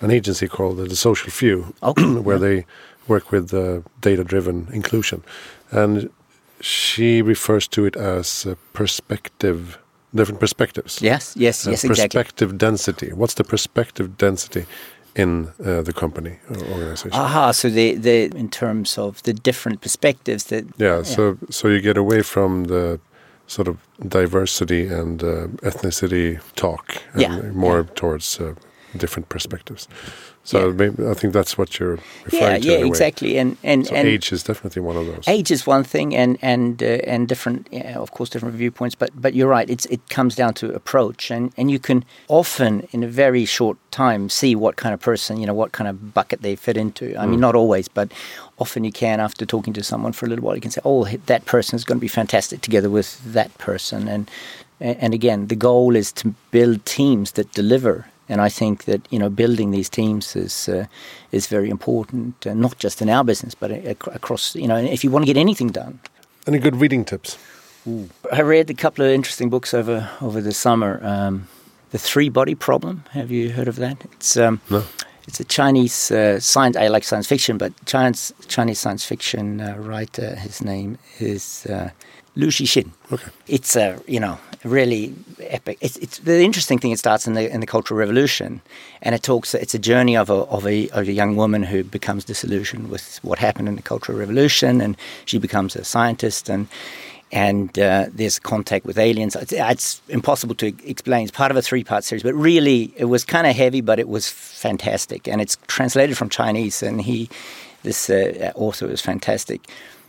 [0.00, 2.04] an agency called the Social Few, okay.
[2.26, 2.66] where they
[3.08, 5.22] work with uh, data-driven inclusion,
[5.70, 6.10] and
[6.60, 9.78] she refers to it as perspective
[10.14, 11.02] different perspectives.
[11.02, 12.58] Yes, yes, yes, perspective exactly.
[12.58, 13.12] density.
[13.12, 14.66] What's the perspective density
[15.18, 17.20] in uh, the company or organization.
[17.20, 21.02] Aha, so the, the in terms of the different perspectives that yeah, yeah.
[21.02, 23.00] so so you get away from the
[23.46, 23.76] sort of
[24.08, 27.94] diversity and uh, ethnicity talk and yeah, more yeah.
[27.94, 28.54] towards uh,
[28.96, 29.88] different perspectives.
[30.48, 31.10] So yeah.
[31.10, 32.80] I think that's what you're referring yeah, to.
[32.80, 33.36] Yeah, exactly.
[33.36, 35.28] And and, so and age is definitely one of those.
[35.28, 38.94] Age is one thing, and and uh, and different, of course, different viewpoints.
[38.94, 39.68] But but you're right.
[39.68, 43.76] It's it comes down to approach, and and you can often in a very short
[43.90, 47.14] time see what kind of person, you know, what kind of bucket they fit into.
[47.18, 47.30] I mm.
[47.30, 48.10] mean, not always, but
[48.58, 51.04] often you can after talking to someone for a little while, you can say, oh,
[51.26, 54.30] that person is going to be fantastic together with that person, and
[54.80, 59.18] and again, the goal is to build teams that deliver and I think that you
[59.18, 60.84] know building these teams is uh,
[61.32, 63.70] is very important, uh, not just in our business, but
[64.14, 65.98] across you know if you want to get anything done.
[66.46, 67.38] Any good reading tips?
[67.86, 68.08] Ooh.
[68.32, 71.00] I read a couple of interesting books over over the summer.
[71.02, 71.48] Um,
[71.90, 73.04] the Three Body Problem.
[73.12, 74.04] Have you heard of that?
[74.12, 74.82] It's um, no.
[75.26, 76.74] It's a Chinese uh, science.
[76.76, 80.36] I like science fiction, but Chinese Chinese science fiction uh, writer.
[80.36, 81.66] His name is
[82.38, 82.92] Liu Cixin.
[83.12, 83.30] Okay.
[83.48, 85.76] It's a you know really epic.
[85.80, 86.92] It's, it's the interesting thing.
[86.92, 88.60] It starts in the in the Cultural Revolution,
[89.02, 89.54] and it talks.
[89.54, 93.18] It's a journey of a of a of a young woman who becomes disillusioned with
[93.22, 96.68] what happened in the Cultural Revolution, and she becomes a scientist and.
[97.30, 99.36] And uh, there's contact with aliens.
[99.36, 101.24] It's, it's, impossible to explain.
[101.24, 104.08] It's part of a three-part series, but really, it was kind of heavy, but it
[104.08, 105.28] was fantastic.
[105.28, 106.82] And it's translated from Chinese.
[106.82, 107.28] And he,
[107.82, 109.68] this uh, author, was fantastic.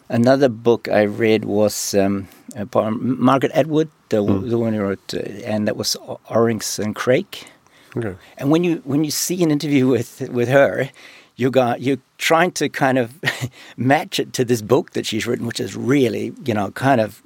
[0.09, 2.27] Another book I read was um,
[2.71, 4.49] by Margaret Atwood, the, mm.
[4.49, 5.95] the one who wrote, uh, and that was
[6.29, 7.45] Oryx and Crake.
[7.95, 8.15] Okay.
[8.37, 10.89] And when you when you see an interview with with her,
[11.35, 13.13] you got you're trying to kind of
[13.77, 17.21] match it to this book that she's written, which is really you know kind of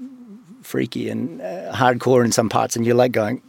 [0.61, 3.41] freaky and uh, hardcore in some parts, and you're like going,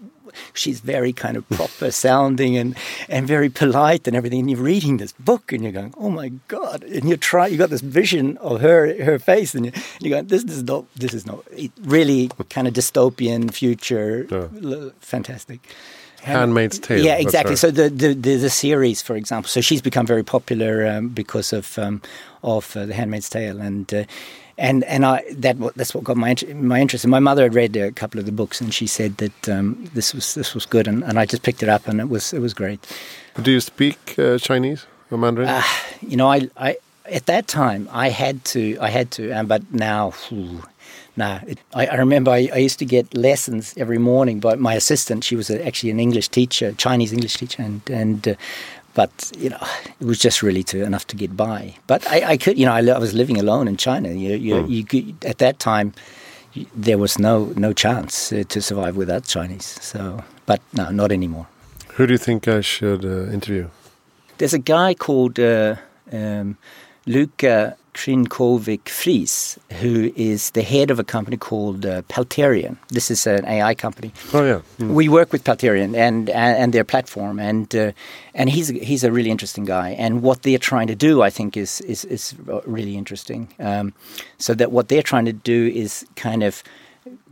[0.53, 2.76] she's very kind of proper sounding and,
[3.09, 4.41] and very polite and everything.
[4.41, 6.82] And you're reading this book and you're going, oh my god!
[6.85, 10.22] And you try, you got this vision of her her face, and you you go,
[10.22, 11.45] this is not this is not
[11.82, 14.91] really kind of dystopian future, yeah.
[15.01, 15.61] fantastic.
[16.22, 17.05] Handmaid's Tale.
[17.05, 17.57] Yeah, exactly.
[17.57, 21.53] So the, the, the the series, for example, so she's become very popular um, because
[21.53, 22.01] of um,
[22.43, 24.05] of uh, the Handmaid's Tale, and uh,
[24.59, 27.05] and and I that that's what got my my interest.
[27.05, 29.90] And my mother had read a couple of the books, and she said that um,
[29.94, 32.32] this was this was good, and, and I just picked it up, and it was
[32.32, 32.80] it was great.
[33.40, 35.48] Do you speak uh, Chinese or Mandarin?
[35.48, 35.62] Uh,
[36.00, 36.76] you know, I, I
[37.07, 40.11] at that time I had to I had to, um, but now.
[40.28, 40.62] Whew,
[41.16, 44.74] no, it, I, I, remember I, I, used to get lessons every morning by my
[44.74, 45.22] assistant.
[45.22, 48.34] She was a, actually an English teacher, Chinese English teacher, and and uh,
[48.95, 49.59] but you know
[50.01, 51.74] it was just really to, enough to get by.
[51.86, 54.09] But I, I could, you know, I, I, was living alone in China.
[54.09, 54.70] You, you, mm.
[54.70, 55.92] you could, at that time
[56.74, 59.78] there was no no chance uh, to survive without Chinese.
[59.80, 61.47] So, but no, not anymore.
[61.95, 63.68] Who do you think I should uh, interview?
[64.38, 65.76] There's a guy called uh,
[66.12, 66.57] um,
[67.07, 72.76] Luka Crnkovic-Friis, who is the head of a company called uh, Peltarion.
[72.88, 74.12] This is an AI company.
[74.32, 74.92] Oh yeah, mm.
[74.92, 77.92] we work with Peltarion and and, their platform, and uh,
[78.34, 79.90] and he's he's a really interesting guy.
[79.90, 82.34] And what they're trying to do, I think, is is is
[82.66, 83.49] really interesting.
[83.59, 83.95] Um,
[84.38, 86.62] so that what they're trying to do is kind of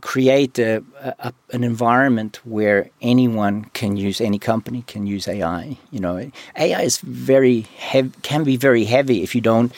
[0.01, 0.83] create a,
[1.19, 5.77] a, an environment where anyone can use any company can use AI.
[5.91, 9.73] You know, AI is very hev- can be very heavy if you don't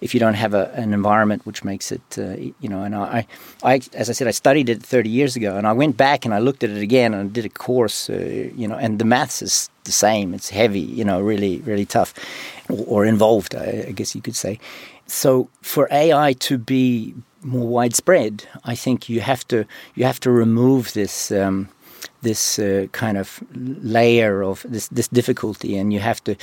[0.00, 2.82] if you don't have a, an environment which makes it, uh, you know.
[2.82, 3.26] And I,
[3.62, 6.34] I, as I said, I studied it 30 years ago, and I went back and
[6.34, 8.76] I looked at it again and did a course, uh, you know.
[8.76, 12.14] And the maths is the same; it's heavy, you know, really, really tough,
[12.68, 14.58] or, or involved, I, I, guess you could say.
[15.06, 20.30] So for AI to be more widespread, I think you have to you have to
[20.30, 21.30] remove this.
[21.30, 21.68] Um,
[22.22, 26.34] this uh, kind of layer of this, this difficulty, and you have to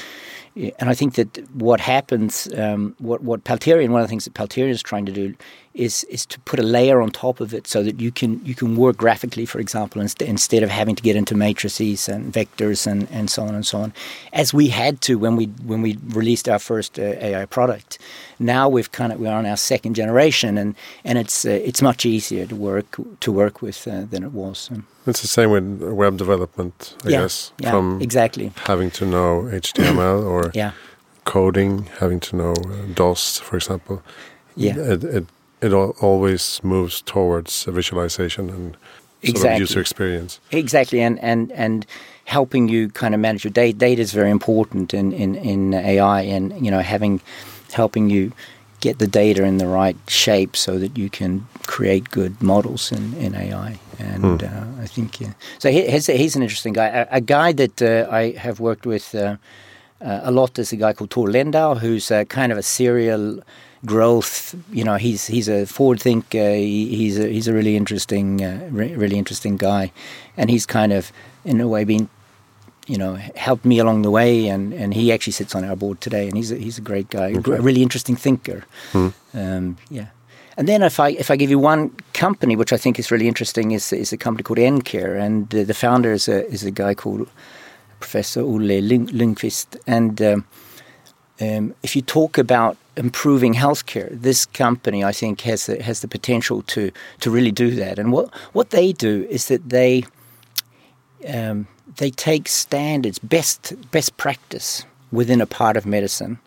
[0.56, 4.34] and I think that what happens, um, what what Peltarion, one of the things that
[4.34, 5.36] Peltarion is trying to do
[5.74, 8.54] is is to put a layer on top of it so that you can you
[8.54, 12.86] can work graphically, for example, inst- instead of having to get into matrices and vectors
[12.86, 13.94] and, and so on and so on,
[14.34, 17.98] as we had to when we when we released our first uh, AI product.
[18.40, 22.06] Now we've kind of we're on our second generation, and and it's uh, it's much
[22.06, 24.70] easier to work to work with uh, than it was.
[25.08, 27.52] It's the same with web development, I yeah, guess.
[27.58, 30.72] Yeah, from exactly having to know HTML or yeah.
[31.26, 34.04] coding, having to know uh, DOS, for example.
[34.56, 35.26] Yeah, it it,
[35.64, 38.78] it always moves towards a visualization and
[39.22, 39.60] exactly.
[39.60, 40.40] user experience.
[40.52, 41.86] Exactly, and and and
[42.26, 43.78] helping you kind of manage your data.
[43.78, 47.22] Data is very important in in in AI, and you know having
[47.72, 48.32] helping you
[48.82, 53.14] get the data in the right shape so that you can create good models in,
[53.14, 53.80] in AI.
[53.98, 54.46] And hmm.
[54.46, 55.32] uh, I think, yeah.
[55.58, 56.88] So he, he's, he's, an interesting guy.
[56.88, 59.38] A, a guy that uh, I have worked with uh,
[60.02, 63.42] uh a lot is a guy called Tor Lendau, who's kind of a serial
[63.86, 64.56] growth.
[64.72, 66.54] You know, he's he's a forward thinker.
[66.56, 69.92] He, he's a, he's a really interesting, uh, re- really interesting guy,
[70.38, 71.12] and he's kind of
[71.46, 72.10] in a way been
[72.88, 76.02] you know, helped me along the way, and, and he actually sits on our board
[76.02, 77.54] today, and he's a, he's a great guy, okay.
[77.54, 78.66] a really interesting thinker.
[78.92, 79.10] Hmm.
[79.34, 80.08] Um, yeah.
[80.58, 83.28] And then if I if I give you one company which I think is really
[83.28, 86.72] interesting is is a company called Encare, and the, the founder is a is a
[86.72, 87.28] guy called
[88.00, 89.80] Professor Olle Ljungqvist.
[89.88, 90.46] And um,
[91.42, 96.08] um, if you talk about improving healthcare, this company I think has a, has the
[96.08, 98.00] potential to to really do that.
[98.00, 100.04] And what what they do is that they
[101.28, 101.68] um,
[101.98, 106.38] they take standards, best best practice within a part of medicine,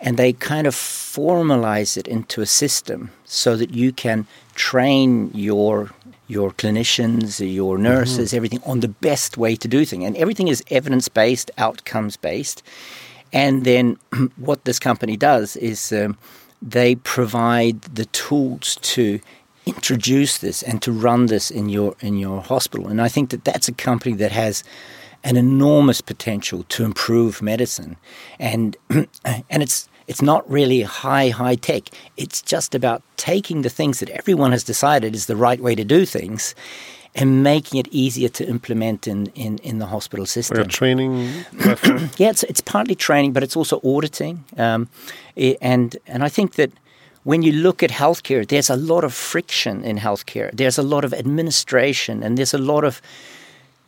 [0.00, 5.90] and they kind of formalize it into a system so that you can train your
[6.26, 8.36] your clinicians, your nurses, mm-hmm.
[8.36, 10.04] everything on the best way to do things.
[10.04, 12.62] And everything is evidence based, outcomes based.
[13.34, 13.98] And then
[14.36, 16.16] what this company does is um,
[16.62, 19.20] they provide the tools to
[19.66, 22.88] introduce this and to run this in your in your hospital.
[22.88, 24.64] And I think that that's a company that has
[25.24, 27.96] an enormous potential to improve medicine,
[28.38, 31.88] and and it's it's not really high high tech.
[32.16, 35.84] It's just about taking the things that everyone has decided is the right way to
[35.84, 36.54] do things.
[37.16, 40.58] And making it easier to implement in, in, in the hospital system.
[40.58, 41.28] Or training
[42.16, 44.44] yeah, it's, it's partly training, but it's also auditing.
[44.56, 44.88] Um,
[45.60, 46.72] and and I think that
[47.24, 50.50] when you look at healthcare, there's a lot of friction in healthcare.
[50.52, 53.00] There's a lot of administration, and there's a lot of,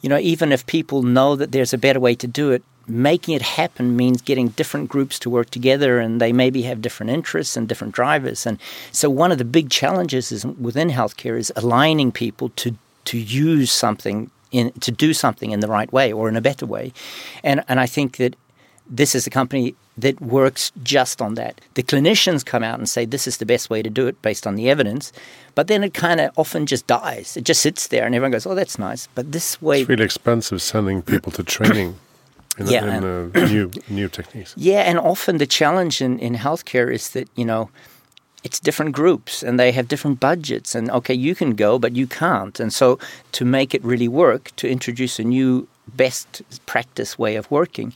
[0.00, 3.34] you know, even if people know that there's a better way to do it, making
[3.34, 7.56] it happen means getting different groups to work together, and they maybe have different interests
[7.56, 8.46] and different drivers.
[8.46, 8.58] And
[8.90, 12.76] so, one of the big challenges is within healthcare is aligning people to
[13.06, 16.66] to use something in to do something in the right way or in a better
[16.66, 16.92] way.
[17.42, 18.36] And and I think that
[18.88, 21.60] this is a company that works just on that.
[21.74, 24.46] The clinicians come out and say this is the best way to do it based
[24.46, 25.12] on the evidence,
[25.54, 27.36] but then it kind of often just dies.
[27.36, 30.04] It just sits there, and everyone goes, "Oh, that's nice." But this way, it's really
[30.04, 31.96] expensive sending people to training.
[32.58, 34.54] In, Yeah, in uh, new new techniques.
[34.70, 37.68] Yeah, and often the challenge in, in healthcare is that, you know,
[38.46, 40.76] it's different groups and they have different budgets.
[40.76, 42.60] And okay, you can go, but you can't.
[42.60, 42.98] And so
[43.32, 45.66] to make it really work, to introduce a new
[46.02, 47.92] best practice way of working,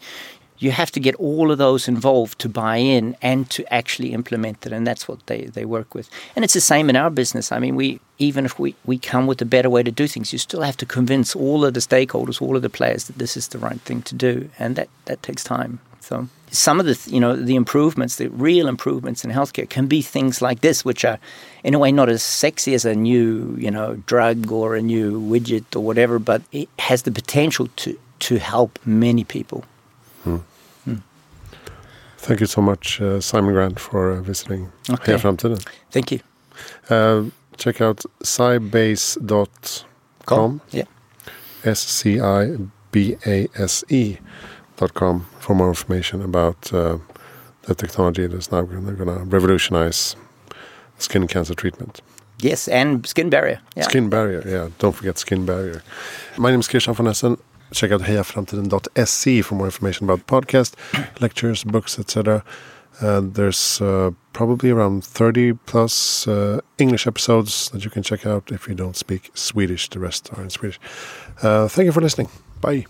[0.58, 4.66] you have to get all of those involved to buy in and to actually implement
[4.66, 4.72] it.
[4.72, 6.10] And that's what they, they work with.
[6.34, 7.52] And it's the same in our business.
[7.52, 10.32] I mean, we even if we, we come with a better way to do things,
[10.32, 13.36] you still have to convince all of the stakeholders, all of the players that this
[13.36, 14.50] is the right thing to do.
[14.58, 15.78] And that, that takes time.
[16.10, 20.02] So some of the you know the improvements, the real improvements in healthcare, can be
[20.02, 21.18] things like this, which are
[21.62, 25.20] in a way not as sexy as a new you know drug or a new
[25.20, 29.64] widget or whatever, but it has the potential to to help many people.
[32.26, 35.12] Thank you so much, uh, Simon Grant, for uh, visiting Okay.
[35.14, 35.58] Heja Framtiden.
[35.90, 36.20] Thank you.
[36.90, 37.24] Uh,
[37.56, 40.84] check out scibase.com, Yeah.
[41.64, 44.20] S-C-I-B-A-S-E dot
[44.88, 46.98] com for more information about uh,
[47.62, 50.16] the technology that's now going to revolutionize
[50.98, 52.00] skin cancer treatment.
[52.38, 53.60] Yes, and skin barrier.
[53.76, 53.84] Yeah.
[53.84, 54.68] Skin barrier, yeah.
[54.78, 55.82] Don't forget skin barrier.
[56.38, 57.36] My name is Christian von Essen.
[57.72, 60.74] Check out hejaframtiden.se for more information about the podcast,
[61.20, 62.42] lectures, books, etc.
[63.00, 68.50] Uh, there's uh, probably around 30 plus uh, English episodes that you can check out
[68.50, 69.88] if you don't speak Swedish.
[69.88, 70.80] The rest are in Swedish.
[71.42, 72.28] Uh, thank you for listening.
[72.60, 72.86] Bye.